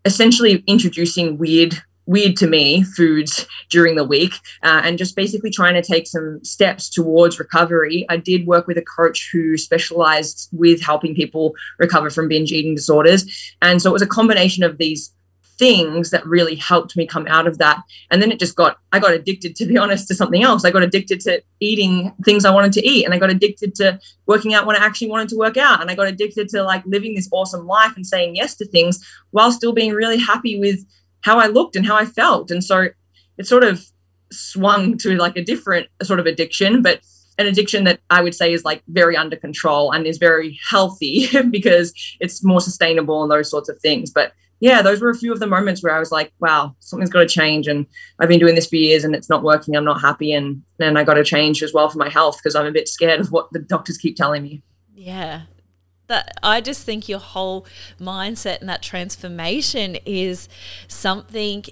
[0.05, 5.73] essentially introducing weird weird to me foods during the week uh, and just basically trying
[5.73, 10.81] to take some steps towards recovery i did work with a coach who specialized with
[10.81, 15.13] helping people recover from binge eating disorders and so it was a combination of these
[15.57, 17.81] things that really helped me come out of that.
[18.11, 20.63] And then it just got, I got addicted, to be honest, to something else.
[20.65, 23.05] I got addicted to eating things I wanted to eat.
[23.05, 25.81] And I got addicted to working out when I actually wanted to work out.
[25.81, 29.03] And I got addicted to like living this awesome life and saying yes to things
[29.31, 30.85] while still being really happy with
[31.21, 32.51] how I looked and how I felt.
[32.51, 32.87] And so
[33.37, 33.85] it sort of
[34.31, 37.01] swung to like a different sort of addiction, but
[37.37, 41.29] an addiction that I would say is like very under control and is very healthy
[41.49, 44.11] because it's more sustainable and those sorts of things.
[44.11, 47.11] But yeah, those were a few of the moments where I was like, wow, something's
[47.11, 47.67] got to change.
[47.67, 47.85] And
[48.19, 49.75] I've been doing this for years and it's not working.
[49.75, 50.33] I'm not happy.
[50.33, 52.87] And then I got to change as well for my health because I'm a bit
[52.87, 54.63] scared of what the doctors keep telling me.
[54.95, 55.43] Yeah.
[56.07, 57.65] That I just think your whole
[57.99, 60.47] mindset and that transformation is
[60.87, 61.65] something,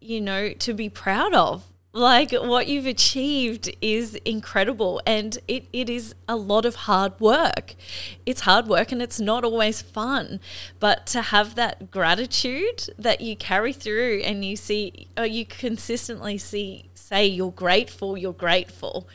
[0.00, 1.64] you know, to be proud of
[1.96, 7.74] like what you've achieved is incredible and it, it is a lot of hard work.
[8.26, 10.40] It's hard work and it's not always fun.
[10.78, 16.36] But to have that gratitude that you carry through and you see or you consistently
[16.38, 19.08] see say you're grateful, you're grateful.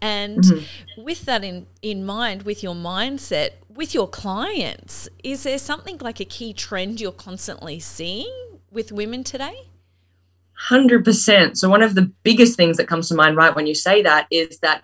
[0.00, 1.02] And mm-hmm.
[1.02, 6.20] with that in, in mind, with your mindset, with your clients, is there something like
[6.20, 9.68] a key trend you're constantly seeing with women today?
[10.70, 11.56] 100%.
[11.56, 14.26] So, one of the biggest things that comes to mind right when you say that
[14.30, 14.82] is that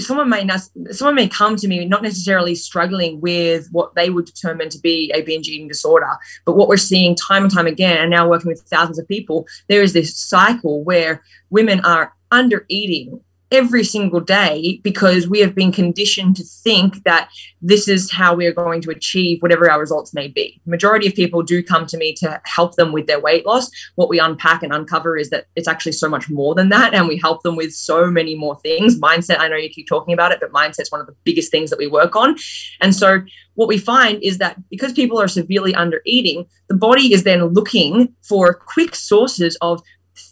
[0.00, 0.48] someone may
[0.90, 5.12] someone may come to me not necessarily struggling with what they would determine to be
[5.14, 6.08] a binge eating disorder,
[6.44, 9.46] but what we're seeing time and time again, and now working with thousands of people,
[9.68, 13.20] there is this cycle where women are under eating
[13.52, 17.28] every single day because we have been conditioned to think that
[17.60, 20.60] this is how we are going to achieve whatever our results may be.
[20.66, 23.70] Majority of people do come to me to help them with their weight loss.
[23.94, 26.94] What we unpack and uncover is that it's actually so much more than that.
[26.94, 28.98] And we help them with so many more things.
[28.98, 31.68] Mindset, I know you keep talking about it, but mindset's one of the biggest things
[31.70, 32.36] that we work on.
[32.80, 33.20] And so
[33.54, 37.44] what we find is that because people are severely under eating, the body is then
[37.44, 39.82] looking for quick sources of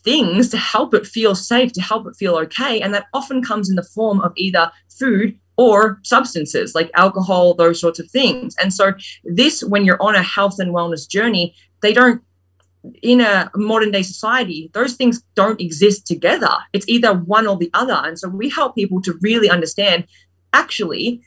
[0.05, 2.81] things to help it feel safe, to help it feel okay.
[2.81, 7.81] And that often comes in the form of either food or substances like alcohol, those
[7.81, 8.55] sorts of things.
[8.57, 12.23] And so, this, when you're on a health and wellness journey, they don't,
[13.03, 16.51] in a modern day society, those things don't exist together.
[16.73, 18.01] It's either one or the other.
[18.03, 20.07] And so, we help people to really understand
[20.53, 21.21] actually,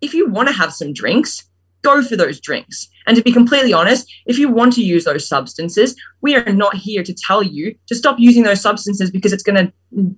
[0.00, 1.47] if you want to have some drinks,
[1.82, 2.88] go for those drinks.
[3.06, 6.74] And to be completely honest, if you want to use those substances, we are not
[6.74, 9.72] here to tell you to stop using those substances because it's going to,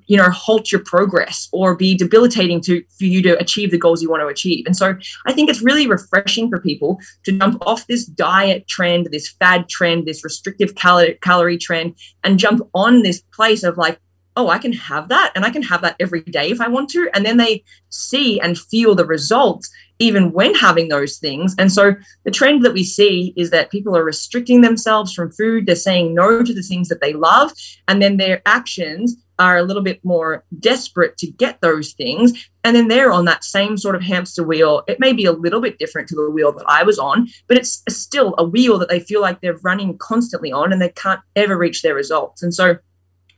[0.07, 4.03] you know, halt your progress or be debilitating to for you to achieve the goals
[4.03, 4.67] you want to achieve.
[4.67, 4.97] And so
[5.27, 9.69] I think it's really refreshing for people to jump off this diet trend, this fad
[9.69, 11.95] trend, this restrictive cal- calorie trend,
[12.25, 14.01] and jump on this place of like,
[14.37, 16.89] oh, I can have that and I can have that every day if I want
[16.91, 17.11] to.
[17.15, 21.55] And then they see and feel the results even when having those things.
[21.59, 25.67] And so the trend that we see is that people are restricting themselves from food,
[25.67, 27.53] they're saying no to the things that they love,
[27.87, 32.49] and then their actions are a little bit more desperate to get those things.
[32.63, 34.83] And then they're on that same sort of hamster wheel.
[34.87, 37.57] It may be a little bit different to the wheel that I was on, but
[37.57, 41.21] it's still a wheel that they feel like they're running constantly on and they can't
[41.37, 42.43] ever reach their results.
[42.43, 42.77] And so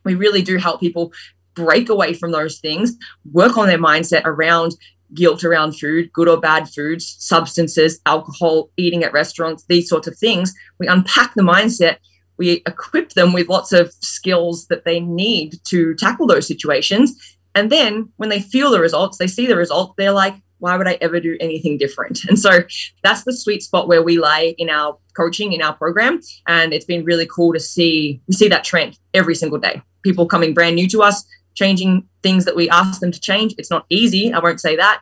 [0.03, 1.13] we really do help people
[1.55, 2.97] break away from those things,
[3.31, 4.75] work on their mindset around
[5.13, 10.17] guilt around food, good or bad foods, substances, alcohol, eating at restaurants, these sorts of
[10.17, 10.53] things.
[10.79, 11.97] We unpack the mindset,
[12.37, 17.37] we equip them with lots of skills that they need to tackle those situations.
[17.55, 20.87] And then when they feel the results, they see the result, they're like, why would
[20.87, 22.23] I ever do anything different?
[22.29, 22.61] And so
[23.03, 26.21] that's the sweet spot where we lay in our coaching, in our program.
[26.47, 29.81] And it's been really cool to see, we see that trend every single day.
[30.03, 33.55] People coming brand new to us, changing things that we ask them to change.
[33.57, 35.01] It's not easy, I won't say that,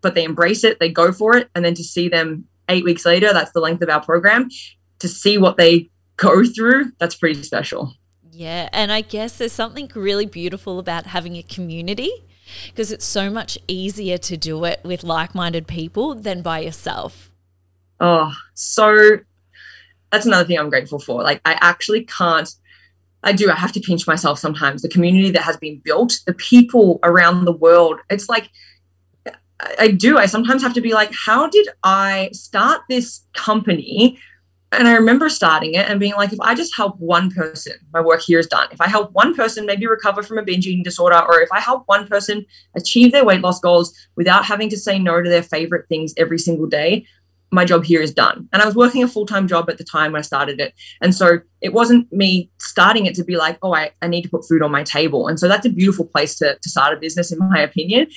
[0.00, 1.48] but they embrace it, they go for it.
[1.54, 4.48] And then to see them eight weeks later, that's the length of our program,
[4.98, 7.94] to see what they go through, that's pretty special.
[8.30, 8.68] Yeah.
[8.72, 12.10] And I guess there's something really beautiful about having a community
[12.68, 17.30] because it's so much easier to do it with like minded people than by yourself.
[18.00, 19.18] Oh, so
[20.10, 21.22] that's another thing I'm grateful for.
[21.22, 22.48] Like, I actually can't,
[23.22, 24.82] I do, I have to pinch myself sometimes.
[24.82, 28.50] The community that has been built, the people around the world, it's like,
[29.78, 30.18] I do.
[30.18, 34.18] I sometimes have to be like, how did I start this company
[34.72, 38.00] and I remember starting it and being like, if I just help one person, my
[38.00, 38.68] work here is done.
[38.72, 41.60] If I help one person maybe recover from a binge eating disorder, or if I
[41.60, 45.42] help one person achieve their weight loss goals without having to say no to their
[45.42, 47.04] favorite things every single day,
[47.50, 48.48] my job here is done.
[48.52, 50.72] And I was working a full time job at the time when I started it.
[51.02, 54.28] And so it wasn't me starting it to be like, oh, I, I need to
[54.28, 55.28] put food on my table.
[55.28, 58.08] And so that's a beautiful place to, to start a business, in my opinion.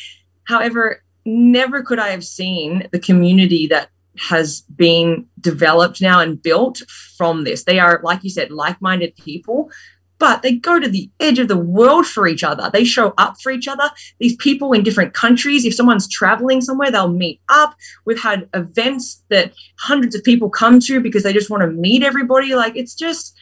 [0.45, 6.81] However, never could I have seen the community that has been developed now and built
[7.17, 7.65] from this.
[7.65, 9.69] They are, like you said, like minded people,
[10.17, 12.69] but they go to the edge of the world for each other.
[12.71, 13.89] They show up for each other.
[14.19, 17.75] These people in different countries, if someone's traveling somewhere, they'll meet up.
[18.05, 22.03] We've had events that hundreds of people come to because they just want to meet
[22.03, 22.55] everybody.
[22.55, 23.37] Like it's just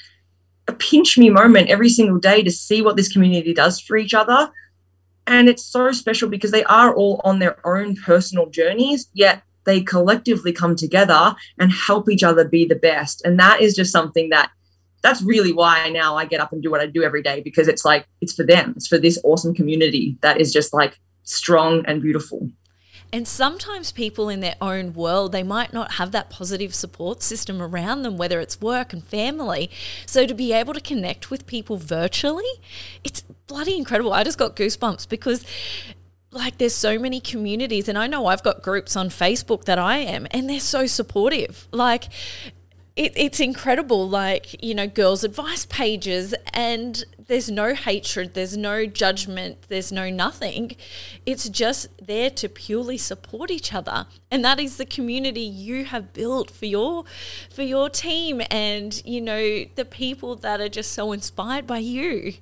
[0.67, 4.13] a pinch me moment every single day to see what this community does for each
[4.13, 4.49] other.
[5.27, 9.81] And it's so special because they are all on their own personal journeys, yet they
[9.81, 13.23] collectively come together and help each other be the best.
[13.25, 14.51] And that is just something that
[15.01, 17.67] that's really why now I get up and do what I do every day because
[17.67, 18.73] it's like it's for them.
[18.75, 22.49] It's for this awesome community that is just like strong and beautiful.
[23.13, 27.61] And sometimes people in their own world, they might not have that positive support system
[27.61, 29.69] around them, whether it's work and family.
[30.07, 32.43] So to be able to connect with people virtually,
[33.03, 34.13] it's bloody incredible.
[34.13, 35.45] I just got goosebumps because
[36.31, 39.97] like there's so many communities and I know I've got groups on Facebook that I
[39.97, 41.67] am and they're so supportive.
[41.71, 42.05] Like
[42.95, 48.85] it, it's incredible like you know girls advice pages and there's no hatred there's no
[48.85, 50.75] judgment there's no nothing.
[51.25, 54.05] It's just there to purely support each other.
[54.29, 57.05] And that is the community you have built for your
[57.49, 62.33] for your team and you know the people that are just so inspired by you.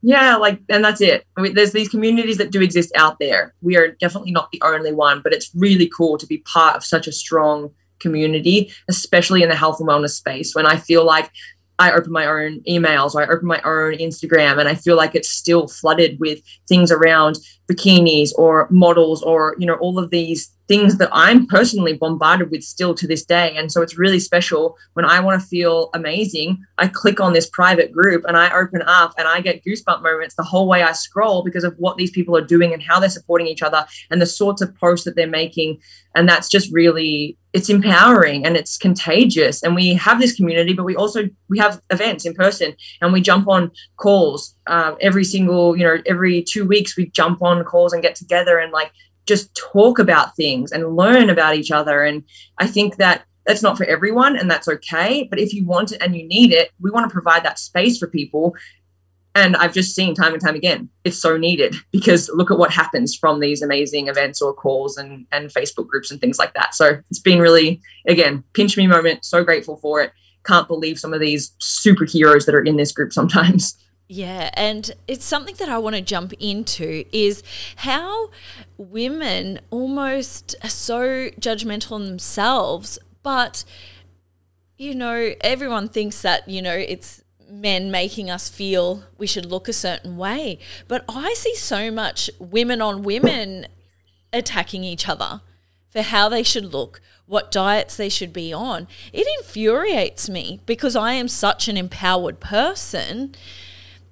[0.00, 1.26] Yeah like and that's it.
[1.36, 3.54] I mean, there's these communities that do exist out there.
[3.60, 6.84] We are definitely not the only one but it's really cool to be part of
[6.84, 10.54] such a strong community especially in the health and wellness space.
[10.54, 11.30] When i feel like
[11.78, 15.14] I open my own emails or I open my own Instagram and I feel like
[15.14, 20.53] it's still flooded with things around bikinis or models or you know all of these
[20.66, 23.54] things that I'm personally bombarded with still to this day.
[23.56, 26.64] And so it's really special when I want to feel amazing.
[26.78, 30.34] I click on this private group and I open up and I get goosebump moments
[30.34, 33.10] the whole way I scroll because of what these people are doing and how they're
[33.10, 35.80] supporting each other and the sorts of posts that they're making.
[36.14, 39.62] And that's just really it's empowering and it's contagious.
[39.62, 43.20] And we have this community, but we also we have events in person and we
[43.20, 47.92] jump on calls uh, every single you know every two weeks we jump on calls
[47.92, 48.90] and get together and like
[49.26, 52.02] just talk about things and learn about each other.
[52.02, 52.24] And
[52.58, 55.26] I think that that's not for everyone and that's okay.
[55.28, 57.98] But if you want it and you need it, we want to provide that space
[57.98, 58.54] for people.
[59.34, 62.72] And I've just seen time and time again, it's so needed because look at what
[62.72, 66.74] happens from these amazing events or calls and, and Facebook groups and things like that.
[66.74, 69.24] So it's been really, again, pinch me moment.
[69.24, 70.12] So grateful for it.
[70.44, 73.76] Can't believe some of these superheroes that are in this group sometimes.
[74.14, 77.42] Yeah, and it's something that I want to jump into is
[77.74, 78.30] how
[78.78, 83.64] women almost are so judgmental on themselves, but
[84.76, 89.66] you know, everyone thinks that, you know, it's men making us feel we should look
[89.66, 90.60] a certain way.
[90.86, 93.66] But I see so much women on women
[94.32, 95.40] attacking each other
[95.90, 98.86] for how they should look, what diets they should be on.
[99.12, 103.34] It infuriates me because I am such an empowered person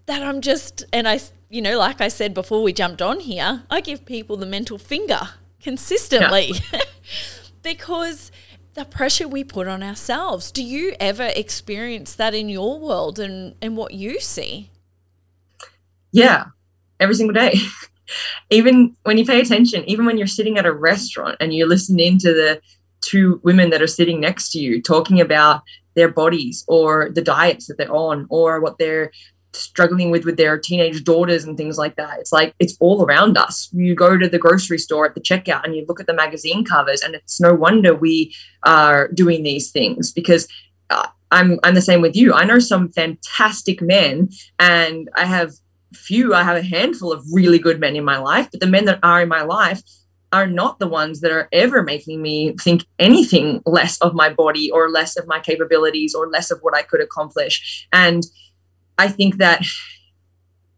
[0.07, 3.65] that I'm just, and I, you know, like I said before we jumped on here,
[3.71, 5.21] I give people the mental finger
[5.61, 6.81] consistently yeah.
[7.63, 8.33] because
[8.75, 10.51] the pressure we put on ourselves.
[10.51, 14.71] Do you ever experience that in your world and, and what you see?
[16.11, 16.47] Yeah,
[16.99, 17.55] every single day.
[18.51, 22.01] even when you pay attention, even when you're sitting at a restaurant and you listen
[22.01, 22.61] into the
[23.01, 25.63] two women that are sitting next to you talking about
[25.95, 29.11] their bodies or the diets that they're on or what they're
[29.55, 32.19] struggling with with their teenage daughters and things like that.
[32.19, 33.69] It's like it's all around us.
[33.73, 36.65] You go to the grocery store at the checkout and you look at the magazine
[36.65, 40.49] covers, and it's no wonder we are doing these things because.
[40.91, 42.35] Uh, I'm I'm the same with you.
[42.35, 44.29] I know some fantastic men,
[44.59, 45.53] and I have
[45.95, 46.35] few.
[46.35, 48.99] I have a handful of really good men in my life, but the men that
[49.03, 49.83] are in my life
[50.33, 54.71] are not the ones that are ever making me think anything less of my body
[54.71, 57.87] or less of my capabilities or less of what I could accomplish.
[57.93, 58.25] And
[58.99, 59.65] I think that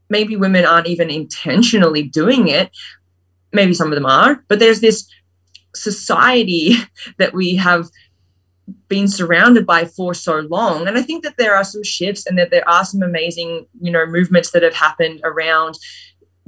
[0.08, 2.70] maybe women aren't even intentionally doing it.
[3.52, 5.08] Maybe some of them are, but there's this
[5.74, 6.74] society
[7.18, 7.88] that we have
[8.88, 10.86] been surrounded by for so long.
[10.88, 13.92] And i think that there are some shifts and that there are some amazing you
[13.92, 15.78] know movements that have happened around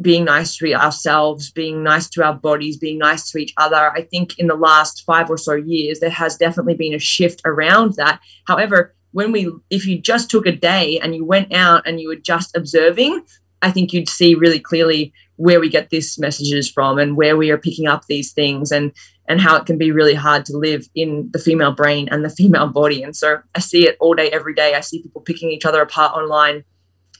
[0.00, 3.92] being nice to ourselves being nice to our bodies being nice to each other.
[3.98, 7.42] I think in the last 5 or so years there has definitely been a shift
[7.44, 8.20] around that.
[8.46, 12.08] However when we if you just took a day and you went out and you
[12.08, 13.24] were just observing
[13.62, 17.50] i think you'd see really clearly where we get these messages from and where we
[17.50, 18.92] are picking up these things and
[19.28, 22.30] and how it can be really hard to live in the female brain and the
[22.30, 23.02] female body.
[23.02, 24.74] And so i see it all day every day.
[24.74, 26.64] I see people picking each other apart online.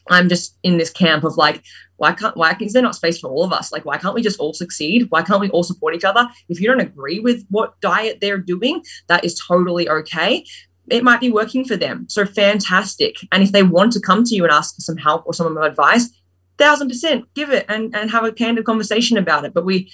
[0.09, 1.65] I'm just in this camp of like
[1.97, 3.73] why can't why is there not space for all of us?
[3.73, 5.07] Like why can't we just all succeed?
[5.09, 6.29] Why can't we all support each other?
[6.49, 10.45] If you don't agree with what diet they're doing that is totally okay
[10.91, 12.07] it might be working for them.
[12.09, 13.17] So fantastic.
[13.33, 15.57] And if they want to come to you and ask for some help or some
[15.59, 16.11] advice,
[16.59, 19.53] thousand percent give it and, and have a candid conversation about it.
[19.53, 19.91] But we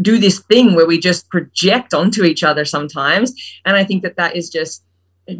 [0.00, 3.34] do this thing where we just project onto each other sometimes.
[3.64, 4.84] And I think that that is just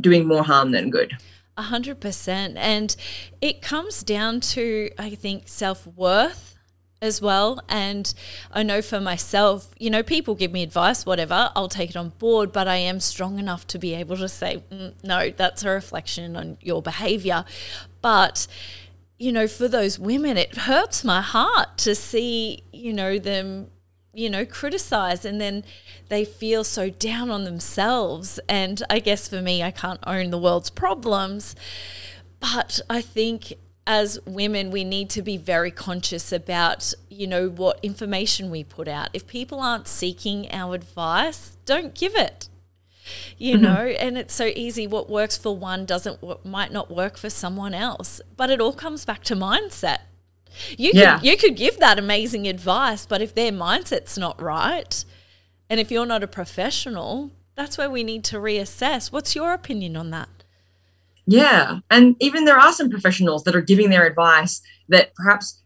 [0.00, 1.16] doing more harm than good.
[1.56, 2.56] A hundred percent.
[2.56, 2.94] And
[3.40, 6.57] it comes down to, I think, self worth
[7.00, 7.60] as well.
[7.68, 8.12] And
[8.52, 12.10] I know for myself, you know, people give me advice, whatever, I'll take it on
[12.18, 15.70] board, but I am strong enough to be able to say, mm, no, that's a
[15.70, 17.44] reflection on your behavior.
[18.02, 18.46] But,
[19.18, 23.70] you know, for those women, it hurts my heart to see, you know, them.
[24.14, 25.62] You know, criticize and then
[26.08, 28.40] they feel so down on themselves.
[28.48, 31.54] And I guess for me, I can't own the world's problems.
[32.40, 33.54] But I think
[33.88, 38.86] as women, we need to be very conscious about, you know, what information we put
[38.86, 39.08] out.
[39.14, 42.50] If people aren't seeking our advice, don't give it.
[43.38, 43.64] You mm-hmm.
[43.64, 44.86] know, and it's so easy.
[44.86, 48.20] What works for one doesn't might not work for someone else.
[48.36, 50.00] But it all comes back to mindset.
[50.76, 51.16] You yeah.
[51.16, 55.02] could you could give that amazing advice, but if their mindset's not right,
[55.70, 59.10] and if you're not a professional, that's where we need to reassess.
[59.10, 60.37] What's your opinion on that?
[61.28, 61.80] Yeah.
[61.90, 65.62] And even there are some professionals that are giving their advice that perhaps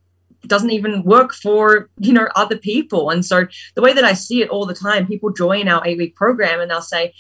[0.48, 3.46] doesn't even work for you know other people and so
[3.76, 6.58] the way that i see it all the time people join our eight week program
[6.58, 7.14] and they'll say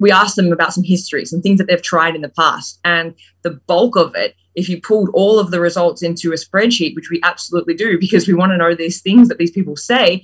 [0.00, 3.14] we ask them about some histories and things that they've tried in the past and
[3.42, 7.08] the bulk of it if you pulled all of the results into a spreadsheet which
[7.08, 10.20] we absolutely do because we want to know these things that these people say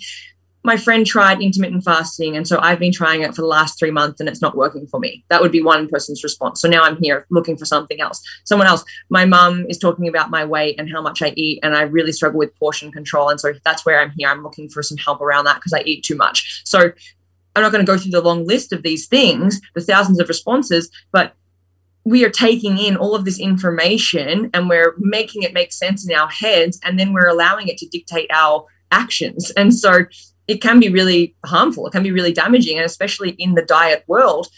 [0.64, 3.90] my friend tried intermittent fasting and so i've been trying it for the last three
[3.90, 5.24] months and it's not working for me.
[5.28, 6.60] That would be one person's response.
[6.60, 8.22] So now i'm here looking for something else.
[8.44, 11.76] Someone else my mum is talking about my weight and how much i eat and
[11.76, 14.28] i really struggle with portion control and so that's where i'm here.
[14.28, 16.62] I'm looking for some help around that because i eat too much.
[16.64, 16.92] So
[17.54, 20.28] i'm not going to go through the long list of these things the thousands of
[20.28, 21.34] responses but
[22.04, 26.14] we are taking in all of this information and we're making it make sense in
[26.14, 29.50] our heads and then we're allowing it to dictate our actions.
[29.52, 30.04] And so
[30.48, 31.86] it can be really harmful.
[31.86, 34.48] It can be really damaging, and especially in the diet world,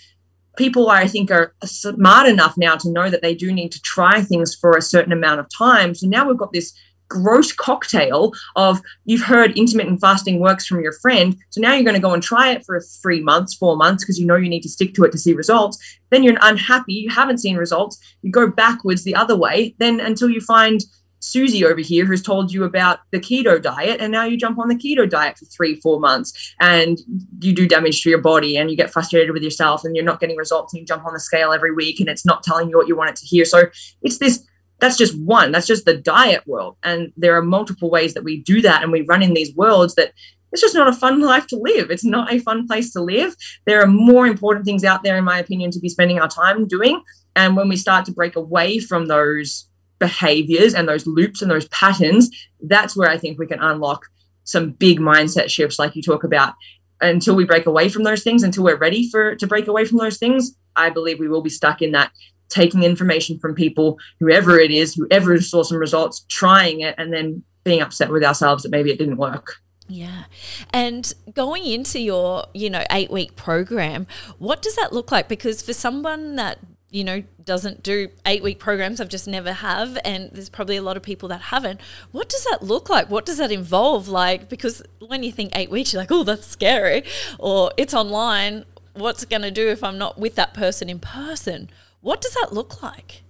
[0.56, 4.22] people I think are smart enough now to know that they do need to try
[4.22, 5.94] things for a certain amount of time.
[5.94, 6.72] So now we've got this
[7.08, 11.94] gross cocktail of you've heard intermittent fasting works from your friend so now you're going
[11.94, 14.62] to go and try it for three months four months because you know you need
[14.62, 15.78] to stick to it to see results
[16.10, 20.30] then you're unhappy you haven't seen results you go backwards the other way then until
[20.30, 20.80] you find
[21.24, 24.68] Susie over here who's told you about the keto diet, and now you jump on
[24.68, 26.98] the keto diet for three, four months, and
[27.40, 30.20] you do damage to your body, and you get frustrated with yourself, and you're not
[30.20, 32.76] getting results, and you jump on the scale every week, and it's not telling you
[32.76, 33.44] what you want it to hear.
[33.44, 33.64] So
[34.02, 34.46] it's this.
[34.80, 35.50] That's just one.
[35.50, 38.92] That's just the diet world, and there are multiple ways that we do that, and
[38.92, 40.12] we run in these worlds that
[40.52, 41.90] it's just not a fun life to live.
[41.90, 43.34] It's not a fun place to live.
[43.64, 46.66] There are more important things out there, in my opinion, to be spending our time
[46.66, 47.02] doing.
[47.34, 49.68] And when we start to break away from those
[49.98, 52.30] behaviors and those loops and those patterns,
[52.62, 54.06] that's where I think we can unlock
[54.44, 56.54] some big mindset shifts, like you talk about.
[57.00, 59.98] Until we break away from those things, until we're ready for to break away from
[59.98, 62.12] those things, I believe we will be stuck in that
[62.48, 67.42] taking information from people, whoever it is, whoever saw some results, trying it, and then
[67.64, 69.56] being upset with ourselves that maybe it didn't work.
[69.88, 70.24] Yeah.
[70.72, 74.06] And going into your, you know, eight week program,
[74.38, 75.28] what does that look like?
[75.28, 76.58] Because for someone that,
[76.94, 80.82] you know, doesn't do eight week programs, I've just never have, and there's probably a
[80.82, 81.80] lot of people that haven't.
[82.12, 83.10] What does that look like?
[83.10, 84.06] What does that involve?
[84.06, 87.02] Like, because when you think eight weeks, you're like, oh, that's scary,
[87.40, 88.64] or it's online.
[88.92, 91.68] What's it going to do if I'm not with that person in person?
[92.00, 93.22] What does that look like?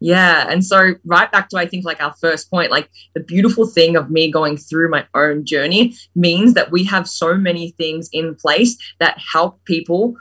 [0.00, 0.46] Yeah.
[0.48, 3.94] And so, right back to, I think, like our first point, like the beautiful thing
[3.94, 8.34] of me going through my own journey means that we have so many things in
[8.36, 10.16] place that help people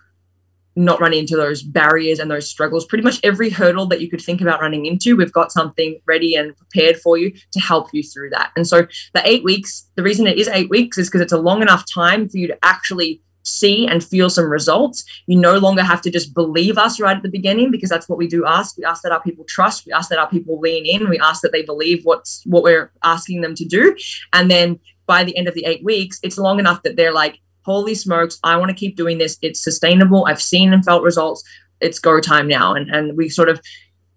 [0.75, 2.85] not run into those barriers and those struggles.
[2.85, 6.35] Pretty much every hurdle that you could think about running into, we've got something ready
[6.35, 8.51] and prepared for you to help you through that.
[8.55, 11.39] And so, the eight weeks, the reason it is eight weeks is because it's a
[11.39, 15.03] long enough time for you to actually see and feel some results.
[15.27, 18.17] You no longer have to just believe us right at the beginning because that's what
[18.17, 18.77] we do ask.
[18.77, 21.41] We ask that our people trust, we ask that our people lean in, we ask
[21.41, 23.95] that they believe what's what we're asking them to do.
[24.33, 27.39] And then by the end of the 8 weeks, it's long enough that they're like,
[27.63, 29.37] "Holy smokes, I want to keep doing this.
[29.41, 30.25] It's sustainable.
[30.27, 31.43] I've seen and felt results.
[31.79, 33.61] It's go time now." And and we sort of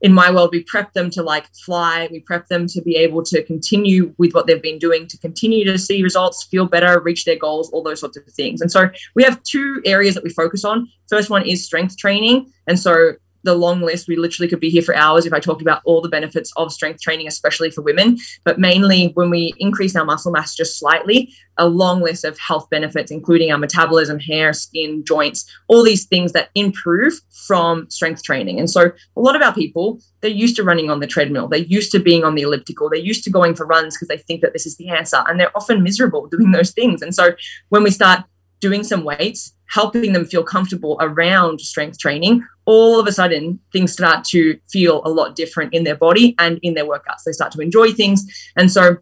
[0.05, 2.09] in my world, we prep them to like fly.
[2.13, 5.65] We prep them to be able to continue with what they've been doing, to continue
[5.65, 8.61] to see results, feel better, reach their goals, all those sorts of things.
[8.61, 10.89] And so we have two areas that we focus on.
[11.09, 12.53] First one is strength training.
[12.67, 13.13] And so
[13.45, 14.09] the long list.
[14.09, 16.73] We literally could be here for hours if I talked about all the benefits of
[16.73, 18.19] strength training, especially for women.
[18.43, 22.69] But mainly when we increase our muscle mass just slightly, a long list of health
[22.71, 28.59] benefits, including our metabolism, hair, skin, joints, all these things that improve from strength training.
[28.59, 31.47] And so a lot of our people, they're used to running on the treadmill.
[31.47, 32.91] They're used to being on the elliptical.
[32.91, 35.23] They're used to going for runs because they think that this is the answer.
[35.29, 37.03] And they're often miserable doing those things.
[37.03, 37.33] And so
[37.69, 38.25] when we start
[38.61, 43.93] doing some weights, helping them feel comfortable around strength training, all of a sudden things
[43.93, 47.25] start to feel a lot different in their body and in their workouts.
[47.27, 48.25] They start to enjoy things.
[48.57, 48.99] And so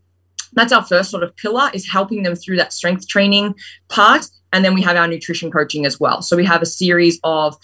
[0.55, 3.55] that's our first sort of pillar is helping them through that strength training
[3.91, 4.27] part.
[4.55, 6.23] And then we have our nutrition coaching as well.
[6.23, 7.55] So we have a series of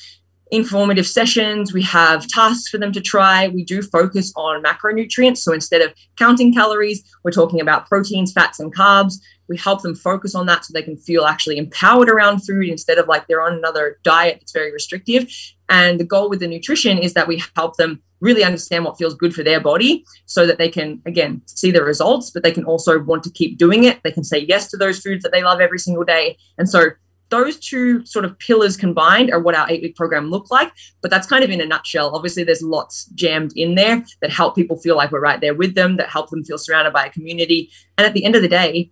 [0.51, 1.73] informative sessions.
[1.73, 3.49] We have tasks for them to try.
[3.49, 5.39] We do focus on macronutrients.
[5.39, 9.15] So instead of counting calories, we're talking about proteins, fats, and carbs.
[9.49, 12.99] We help them focus on that so they can feel actually empowered around food instead
[12.99, 15.33] of like they're on another diet that's very restrictive.
[15.69, 19.15] And the goal with the nutrition is that we help them really understand what feels
[19.15, 22.65] good for their body so that they can, again, see the results, but they can
[22.65, 24.01] also want to keep doing it.
[24.03, 26.37] They can say yes to those foods that they love every single day.
[26.57, 26.91] And so
[27.31, 30.73] those two sort of pillars combined are what our eight week program look like
[31.03, 34.55] but that's kind of in a nutshell obviously there's lots jammed in there that help
[34.55, 37.11] people feel like we're right there with them that help them feel surrounded by a
[37.11, 38.91] community and at the end of the day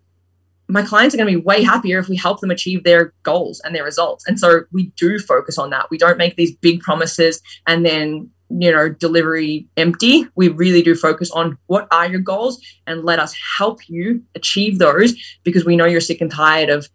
[0.69, 3.61] my clients are going to be way happier if we help them achieve their goals
[3.63, 4.25] and their results.
[4.27, 5.89] And so we do focus on that.
[5.89, 10.27] We don't make these big promises and then, you know, delivery empty.
[10.35, 14.79] We really do focus on what are your goals and let us help you achieve
[14.79, 15.13] those
[15.43, 16.87] because we know you're sick and tired of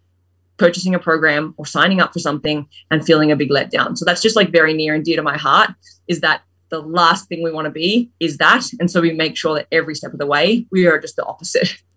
[0.57, 3.97] purchasing a program or signing up for something and feeling a big letdown.
[3.97, 5.71] So that's just like very near and dear to my heart
[6.07, 8.65] is that the last thing we want to be is that.
[8.79, 11.25] And so we make sure that every step of the way, we are just the
[11.25, 11.75] opposite.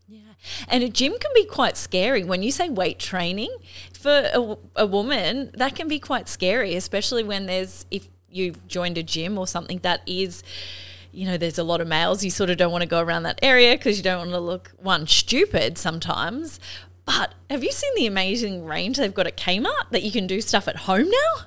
[0.68, 2.24] And a gym can be quite scary.
[2.24, 3.54] When you say weight training,
[3.92, 8.98] for a, a woman, that can be quite scary, especially when there's, if you've joined
[8.98, 10.42] a gym or something that is
[11.12, 12.22] you know, there's a lot of males.
[12.22, 14.38] You sort of don't want to go around that area because you don't want to
[14.38, 16.60] look one stupid sometimes.
[17.06, 20.42] But have you seen the amazing range they've got at Kmart that you can do
[20.42, 21.46] stuff at home now?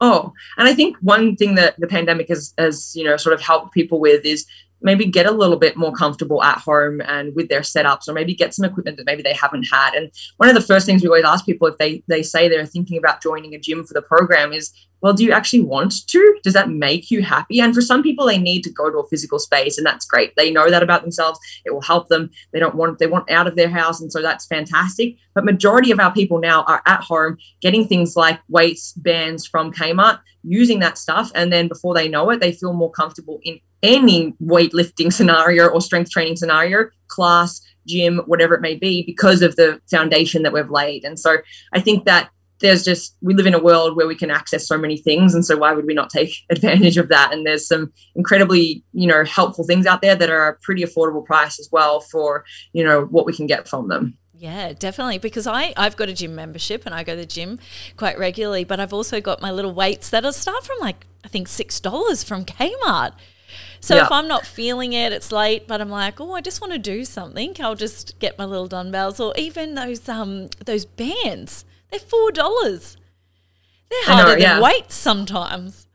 [0.00, 3.40] Oh, and I think one thing that the pandemic has, has you know, sort of
[3.42, 4.46] helped people with is
[4.80, 8.34] maybe get a little bit more comfortable at home and with their setups or maybe
[8.34, 9.94] get some equipment that maybe they haven't had.
[9.94, 12.66] And one of the first things we always ask people if they they say they're
[12.66, 16.38] thinking about joining a gym for the program is well do you actually want to?
[16.42, 17.60] Does that make you happy?
[17.60, 20.34] And for some people they need to go to a physical space and that's great.
[20.36, 21.38] They know that about themselves.
[21.64, 22.30] It will help them.
[22.52, 25.16] They don't want they want out of their house and so that's fantastic.
[25.34, 29.72] But majority of our people now are at home getting things like weights bands from
[29.72, 33.58] Kmart using that stuff and then before they know it they feel more comfortable in
[33.82, 39.56] any weightlifting scenario or strength training scenario, class, gym, whatever it may be, because of
[39.56, 41.04] the foundation that we've laid.
[41.04, 41.38] And so
[41.72, 42.30] I think that
[42.60, 45.44] there's just we live in a world where we can access so many things and
[45.44, 49.24] so why would we not take advantage of that and there's some incredibly you know
[49.24, 53.02] helpful things out there that are a pretty affordable price as well for you know
[53.06, 55.16] what we can get from them yeah, definitely.
[55.16, 57.58] Because I, I've got a gym membership and I go to the gym
[57.96, 61.48] quite regularly, but I've also got my little weights that'll start from like, I think
[61.48, 63.12] $6 from Kmart.
[63.80, 64.04] So yeah.
[64.04, 66.78] if I'm not feeling it, it's late, but I'm like, oh, I just want to
[66.78, 67.54] do something.
[67.60, 71.64] I'll just get my little dumbbells or even those um those bands.
[71.90, 72.96] They're four dollars.
[73.90, 74.54] They're harder know, yeah.
[74.54, 75.86] than weights sometimes.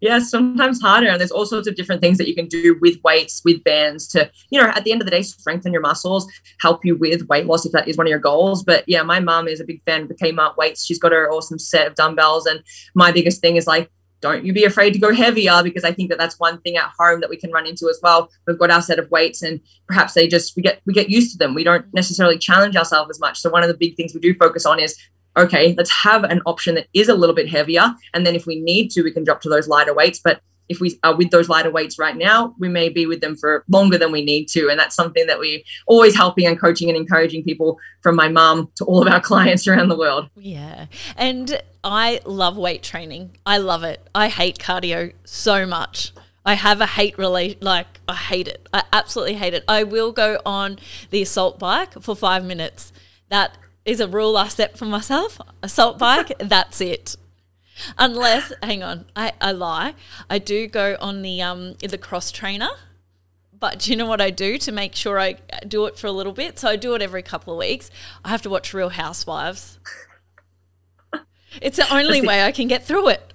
[0.00, 1.08] yeah, sometimes harder.
[1.08, 4.06] And there's all sorts of different things that you can do with weights, with bands
[4.08, 6.30] to, you know, at the end of the day, strengthen your muscles,
[6.60, 8.62] help you with weight loss if that is one of your goals.
[8.62, 10.84] But yeah, my mom is a big fan of the Kmart weights.
[10.84, 12.46] She's got her awesome set of dumbbells.
[12.46, 12.62] And
[12.94, 13.90] my biggest thing is like,
[14.20, 16.90] don't you be afraid to go heavier because I think that that's one thing at
[16.98, 18.30] home that we can run into as well.
[18.46, 21.32] We've got our set of weights and perhaps they just we get we get used
[21.32, 21.54] to them.
[21.54, 23.38] We don't necessarily challenge ourselves as much.
[23.38, 24.96] So one of the big things we do focus on is
[25.36, 27.94] okay, let's have an option that is a little bit heavier.
[28.12, 30.20] And then if we need to, we can drop to those lighter weights.
[30.22, 33.36] But if we are with those lighter weights right now, we may be with them
[33.36, 34.68] for longer than we need to.
[34.68, 38.70] And that's something that we're always helping and coaching and encouraging people from my mom
[38.76, 40.28] to all of our clients around the world.
[40.36, 40.86] Yeah.
[41.16, 43.36] And I love weight training.
[43.46, 44.06] I love it.
[44.14, 46.12] I hate cardio so much.
[46.44, 48.68] I have a hate relate like I hate it.
[48.72, 49.64] I absolutely hate it.
[49.68, 50.78] I will go on
[51.10, 52.92] the assault bike for 5 minutes.
[53.28, 55.40] That is a rule I set for myself.
[55.62, 57.16] Assault bike, that's it.
[57.96, 59.94] Unless, hang on, I, I lie.
[60.28, 62.70] I do go on the um the cross trainer,
[63.58, 66.12] but do you know what I do to make sure I do it for a
[66.12, 66.58] little bit?
[66.58, 67.90] So I do it every couple of weeks.
[68.24, 69.78] I have to watch Real Housewives.
[71.60, 73.32] it's the only way I can get through it.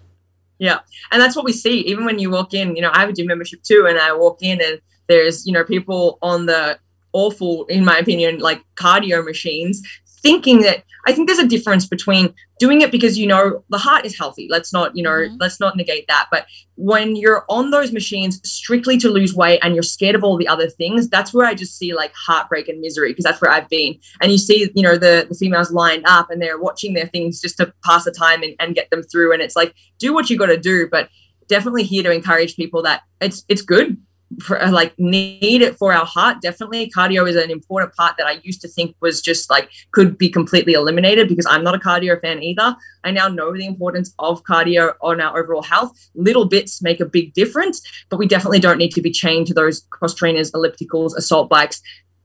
[0.59, 0.79] Yeah,
[1.11, 1.79] and that's what we see.
[1.81, 4.13] Even when you walk in, you know, I have a gym membership too, and I
[4.13, 6.79] walk in and there's you know people on the
[7.11, 9.81] awful, in my opinion, like cardio machines
[10.24, 14.05] thinking that I think there's a difference between doing it because you know the heart
[14.05, 14.47] is healthy.
[14.49, 15.36] Let's not, you know, mm-hmm.
[15.39, 16.30] let's not negate that.
[16.32, 16.45] But
[16.76, 20.47] when you're on those machines strictly to lose weight and you're scared of all the
[20.47, 23.67] other things, that's where I just see like heartbreak and misery because that's where I've
[23.67, 23.99] been.
[24.21, 27.41] And you see, you know, the, the females lined up and they're watching their things
[27.41, 29.34] just to pass the time and, and get them through.
[29.34, 30.88] And it's like, do what you got to do.
[30.89, 31.09] But
[31.47, 33.97] definitely here to encourage people that it's it's good
[34.41, 36.89] for, uh, like need it for our heart definitely.
[36.89, 40.29] Cardio is an important part that i used to think was just like could be
[40.29, 42.75] completely eliminated because i'm not a cardio fan either.
[43.03, 45.91] I now know the importance of cardio on our overall health.
[46.15, 49.53] Little bits make a big difference but we definitely don't need to be chained to
[49.53, 51.81] those cross trainers ellipticals assault bikes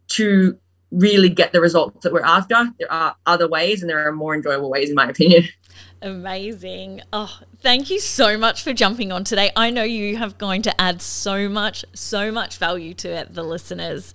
[0.09, 0.59] to
[0.91, 4.35] really get the results that we're after there are other ways and there are more
[4.35, 5.45] enjoyable ways in my opinion
[6.01, 7.03] Amazing.
[7.13, 9.51] Oh, thank you so much for jumping on today.
[9.57, 14.15] I know you have going to add so much, so much value to the listeners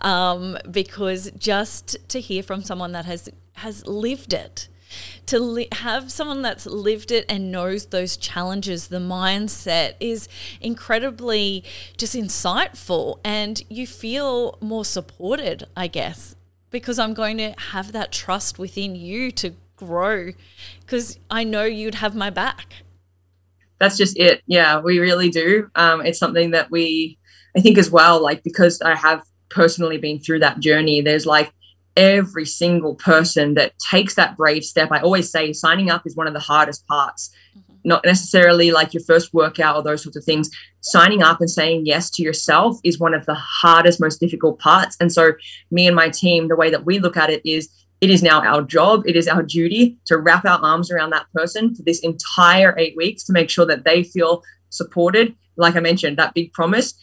[0.00, 4.68] um, because just to hear from someone that has has lived it,
[5.26, 10.28] to li- have someone that's lived it and knows those challenges, the mindset is
[10.60, 11.64] incredibly
[11.96, 16.36] just insightful, and you feel more supported, I guess,
[16.70, 20.32] because I'm going to have that trust within you to grow
[20.80, 22.74] because I know you'd have my back.
[23.80, 24.42] That's just it.
[24.46, 25.68] Yeah, we really do.
[25.74, 27.18] Um, it's something that we,
[27.56, 31.52] I think, as well, like because I have personally been through that journey, there's like
[31.96, 34.88] every single person that takes that brave step.
[34.90, 37.72] I always say signing up is one of the hardest parts, mm-hmm.
[37.84, 40.50] not necessarily like your first workout or those sorts of things.
[40.80, 44.96] Signing up and saying yes to yourself is one of the hardest, most difficult parts.
[45.00, 45.32] And so,
[45.70, 47.68] me and my team, the way that we look at it is
[48.00, 51.26] it is now our job, it is our duty to wrap our arms around that
[51.34, 55.34] person for this entire eight weeks to make sure that they feel supported.
[55.56, 56.94] Like I mentioned, that big promise,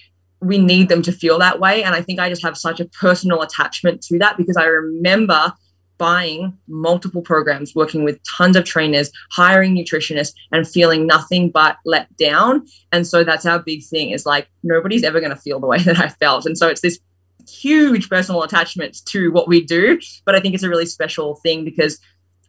[0.42, 1.84] we need them to feel that way.
[1.84, 5.54] And I think I just have such a personal attachment to that because I remember
[5.98, 12.16] buying multiple programs, working with tons of trainers, hiring nutritionists, and feeling nothing but let
[12.18, 12.66] down.
[12.92, 15.78] And so that's our big thing is like, nobody's ever going to feel the way
[15.84, 16.48] that I felt.
[16.48, 17.00] And so it's this
[17.48, 21.64] huge personal attachment to what we do, but I think it's a really special thing
[21.64, 22.00] because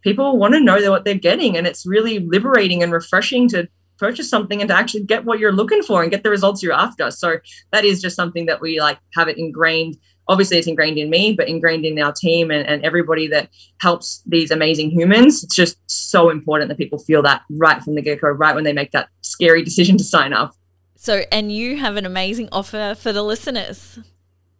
[0.01, 3.67] people want to know what they're getting, and it's really liberating and refreshing to
[3.97, 6.73] purchase something and to actually get what you're looking for and get the results you're
[6.73, 7.11] after.
[7.11, 7.37] So
[7.71, 9.97] that is just something that we like have it ingrained.
[10.27, 13.49] Obviously, it's ingrained in me, but ingrained in our team and, and everybody that
[13.81, 15.43] helps these amazing humans.
[15.43, 18.63] It's just so important that people feel that right from the get go, right when
[18.63, 20.55] they make that scary decision to sign up.
[20.95, 23.99] So, and you have an amazing offer for the listeners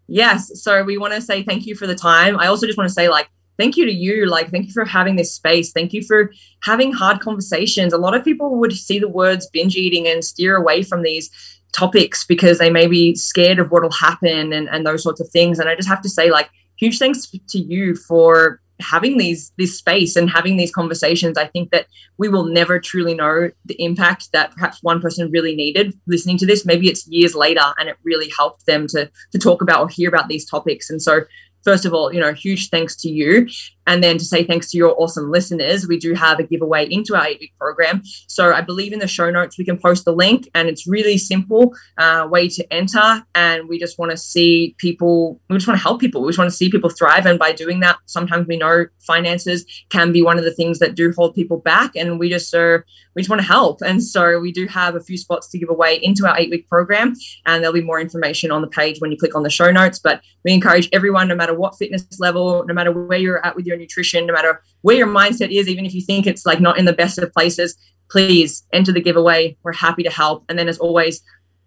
[0.07, 2.88] yes so we want to say thank you for the time i also just want
[2.88, 5.72] to say like thank you to you like thank you for having this space.
[5.72, 6.32] Thank you for
[6.64, 7.93] having hard conversations.
[7.93, 11.30] A lot of people would see the words binge eating and steer away from these
[11.74, 15.60] topics because they may be scared of what'll happen and, and those sorts of things.
[15.60, 19.78] And i just have to say like huge thanks to you for having these this
[19.78, 21.38] space and having these conversations.
[21.38, 21.88] I think that
[22.18, 26.45] we will never truly know the impact that perhaps one person really needed listening to
[26.45, 26.66] this.
[26.66, 30.10] Maybe it's years later and it really helped them to to talk about or hear
[30.10, 30.89] about these topics.
[30.89, 31.22] And so
[31.64, 33.47] first of all, you know, huge thanks to you.
[33.86, 37.16] And then to say thanks to your awesome listeners, we do have a giveaway into
[37.16, 38.01] our eight week program.
[38.28, 41.18] So I believe in the show notes, we can post the link and it's really
[41.18, 43.26] simple uh, way to enter.
[43.36, 46.22] And we just want to see people, we just want to help people.
[46.22, 47.26] We just want to see people thrive.
[47.26, 50.95] And by doing that, sometimes we know finances can be one of the things that
[50.95, 51.91] do hold people back.
[51.95, 52.80] And we just, uh,
[53.16, 53.82] we just want to help.
[53.82, 56.70] And so we do have a few spots to give away into our eight week
[56.70, 57.16] program.
[57.45, 59.99] And there'll be more information on the page when you click on the show notes.
[59.99, 63.66] But we encourage everyone, no matter what fitness level, no matter where you're at with
[63.66, 66.78] your nutrition, no matter where your mindset is, even if you think it's like not
[66.78, 67.78] in the best of places,
[68.10, 69.58] please enter the giveaway.
[69.64, 70.45] We're happy to help.
[70.49, 71.22] And then as always,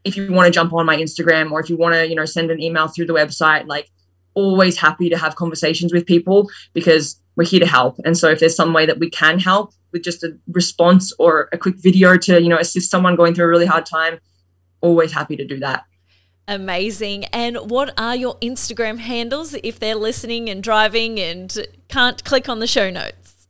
[0.04, 2.24] if you want to jump on my Instagram or if you want to, you know,
[2.24, 3.90] send an email through the website, like
[4.34, 7.96] always happy to have conversations with people because we're here to help.
[8.04, 11.48] And so if there's some way that we can help with just a response or
[11.52, 14.18] a quick video to, you know, assist someone going through a really hard time,
[14.80, 15.84] always happy to do that.
[16.48, 17.24] Amazing.
[17.26, 22.60] And what are your Instagram handles if they're listening and driving and can't click on
[22.60, 23.48] the show notes?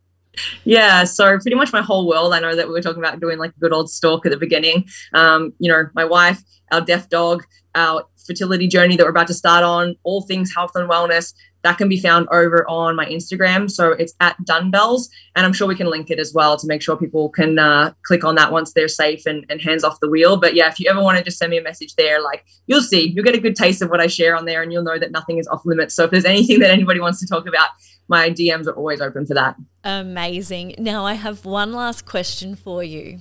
[0.64, 2.32] Yeah, so pretty much my whole world.
[2.32, 4.38] I know that we were talking about doing like a good old stalk at the
[4.38, 4.86] beginning.
[5.12, 6.42] Um, you know, my wife,
[6.72, 7.44] our deaf dog,
[7.74, 11.32] our fertility journey that we're about to start on, all things health and wellness,
[11.66, 13.68] that can be found over on my Instagram.
[13.68, 15.08] So it's at Dunbells.
[15.34, 17.92] And I'm sure we can link it as well to make sure people can uh,
[18.04, 20.36] click on that once they're safe and, and hands off the wheel.
[20.36, 22.82] But yeah, if you ever want to just send me a message there, like you'll
[22.82, 24.96] see, you'll get a good taste of what I share on there and you'll know
[24.96, 25.96] that nothing is off limits.
[25.96, 27.70] So if there's anything that anybody wants to talk about,
[28.06, 29.56] my DMs are always open for that.
[29.82, 30.76] Amazing.
[30.78, 33.18] Now I have one last question for you.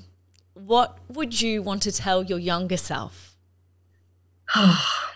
[0.53, 3.35] What would you want to tell your younger self?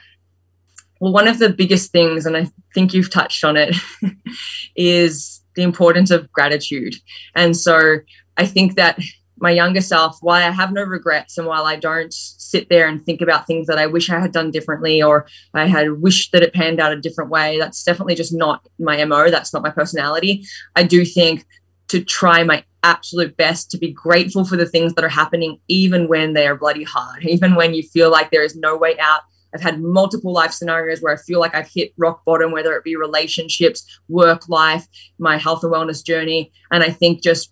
[0.99, 3.75] well, one of the biggest things, and I think you've touched on it,
[4.75, 6.95] is the importance of gratitude.
[7.35, 7.99] And so
[8.37, 8.99] I think that
[9.41, 13.03] my younger self, while I have no regrets and while I don't sit there and
[13.03, 16.43] think about things that I wish I had done differently or I had wished that
[16.43, 19.29] it panned out a different way, that's definitely just not my MO.
[19.29, 20.45] That's not my personality.
[20.75, 21.45] I do think
[21.87, 26.07] to try my absolute best to be grateful for the things that are happening, even
[26.07, 29.21] when they are bloody hard, even when you feel like there is no way out
[29.53, 32.83] I've had multiple life scenarios where I feel like I've hit rock bottom, whether it
[32.83, 34.87] be relationships, work life,
[35.17, 36.51] my health and wellness journey.
[36.71, 37.51] And I think just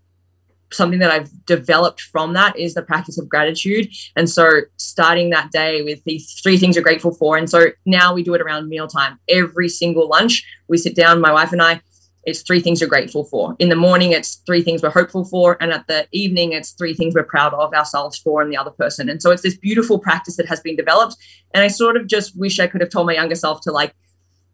[0.71, 3.89] something that I've developed from that is the practice of gratitude.
[4.15, 7.37] And so starting that day with these three things you're grateful for.
[7.37, 9.19] And so now we do it around mealtime.
[9.29, 11.81] Every single lunch, we sit down, my wife and I,
[12.27, 13.55] it's three things you're grateful for.
[13.57, 15.55] In the morning, it's three things we're hopeful for.
[15.61, 18.69] And at the evening, it's three things we're proud of ourselves for and the other
[18.69, 19.07] person.
[19.07, 21.15] And so it's this beautiful practice that has been developed.
[21.53, 23.95] And I sort of just wish I could have told my younger self to like,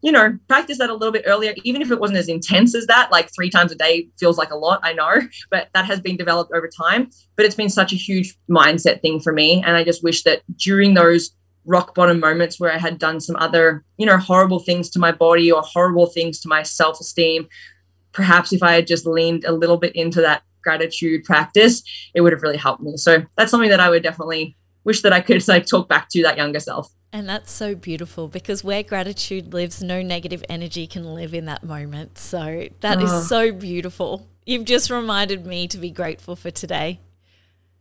[0.02, 2.86] you know, practice that a little bit earlier, even if it wasn't as intense as
[2.86, 3.10] that.
[3.10, 6.16] Like three times a day feels like a lot, I know, but that has been
[6.16, 7.10] developed over time.
[7.34, 9.64] But it's been such a huge mindset thing for me.
[9.66, 11.32] And I just wish that during those
[11.66, 15.12] rock bottom moments where I had done some other, you know, horrible things to my
[15.12, 17.48] body or horrible things to my self esteem.
[18.12, 21.82] Perhaps if I had just leaned a little bit into that gratitude practice,
[22.14, 22.96] it would have really helped me.
[22.96, 26.22] So that's something that I would definitely wish that I could like talk back to
[26.22, 26.90] that younger self.
[27.12, 31.62] And that's so beautiful because where gratitude lives, no negative energy can live in that
[31.62, 32.18] moment.
[32.18, 33.04] So that oh.
[33.04, 33.20] is ah.
[33.20, 34.26] so beautiful.
[34.44, 37.00] You've just reminded me to be grateful for today.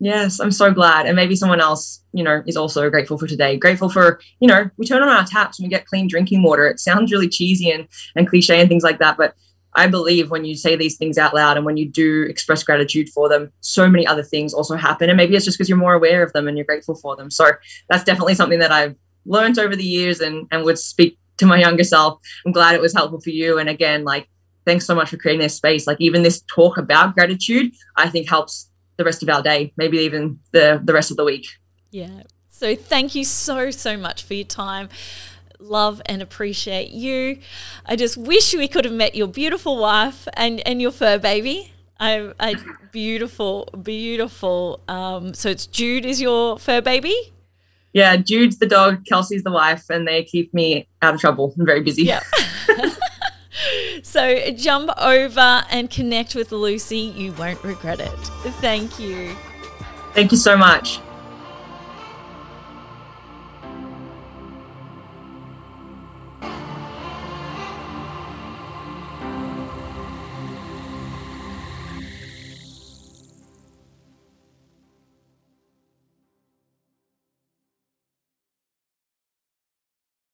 [0.04, 1.06] Yes, I'm so glad.
[1.06, 3.56] And maybe someone else, you know, is also grateful for today.
[3.56, 6.68] Grateful for, you know, we turn on our taps and we get clean drinking water.
[6.68, 9.16] It sounds really cheesy and, and cliche and things like that.
[9.16, 9.34] But
[9.76, 13.08] I believe when you say these things out loud and when you do express gratitude
[13.12, 15.10] for them, so many other things also happen.
[15.10, 17.32] And maybe it's just because you're more aware of them and you're grateful for them.
[17.32, 17.52] So
[17.90, 21.62] that's definitely something that I've learned over the years and, and would speak to my
[21.62, 22.20] younger self.
[22.46, 23.58] I'm glad it was helpful for you.
[23.58, 24.28] And again, like,
[24.66, 25.88] thanks so much for creating this space.
[25.88, 28.70] Like, even this talk about gratitude, I think helps
[29.04, 31.48] the rest of our day, maybe even the the rest of the week.
[31.92, 32.24] Yeah.
[32.50, 34.90] So thank you so so much for your time.
[35.60, 37.40] Love and appreciate you.
[37.86, 41.72] I just wish we could have met your beautiful wife and and your fur baby.
[42.00, 42.56] I, I
[42.92, 44.82] beautiful, beautiful.
[44.88, 47.16] Um, so it's Jude is your fur baby.
[47.94, 51.54] Yeah, Jude's the dog, Kelsey's the wife, and they keep me out of trouble.
[51.58, 52.04] I'm very busy.
[52.04, 52.22] Yeah.
[54.04, 56.98] so jump over and connect with Lucy.
[56.98, 58.10] You won't regret it.
[58.62, 59.36] Thank you.
[60.14, 61.00] Thank you so much.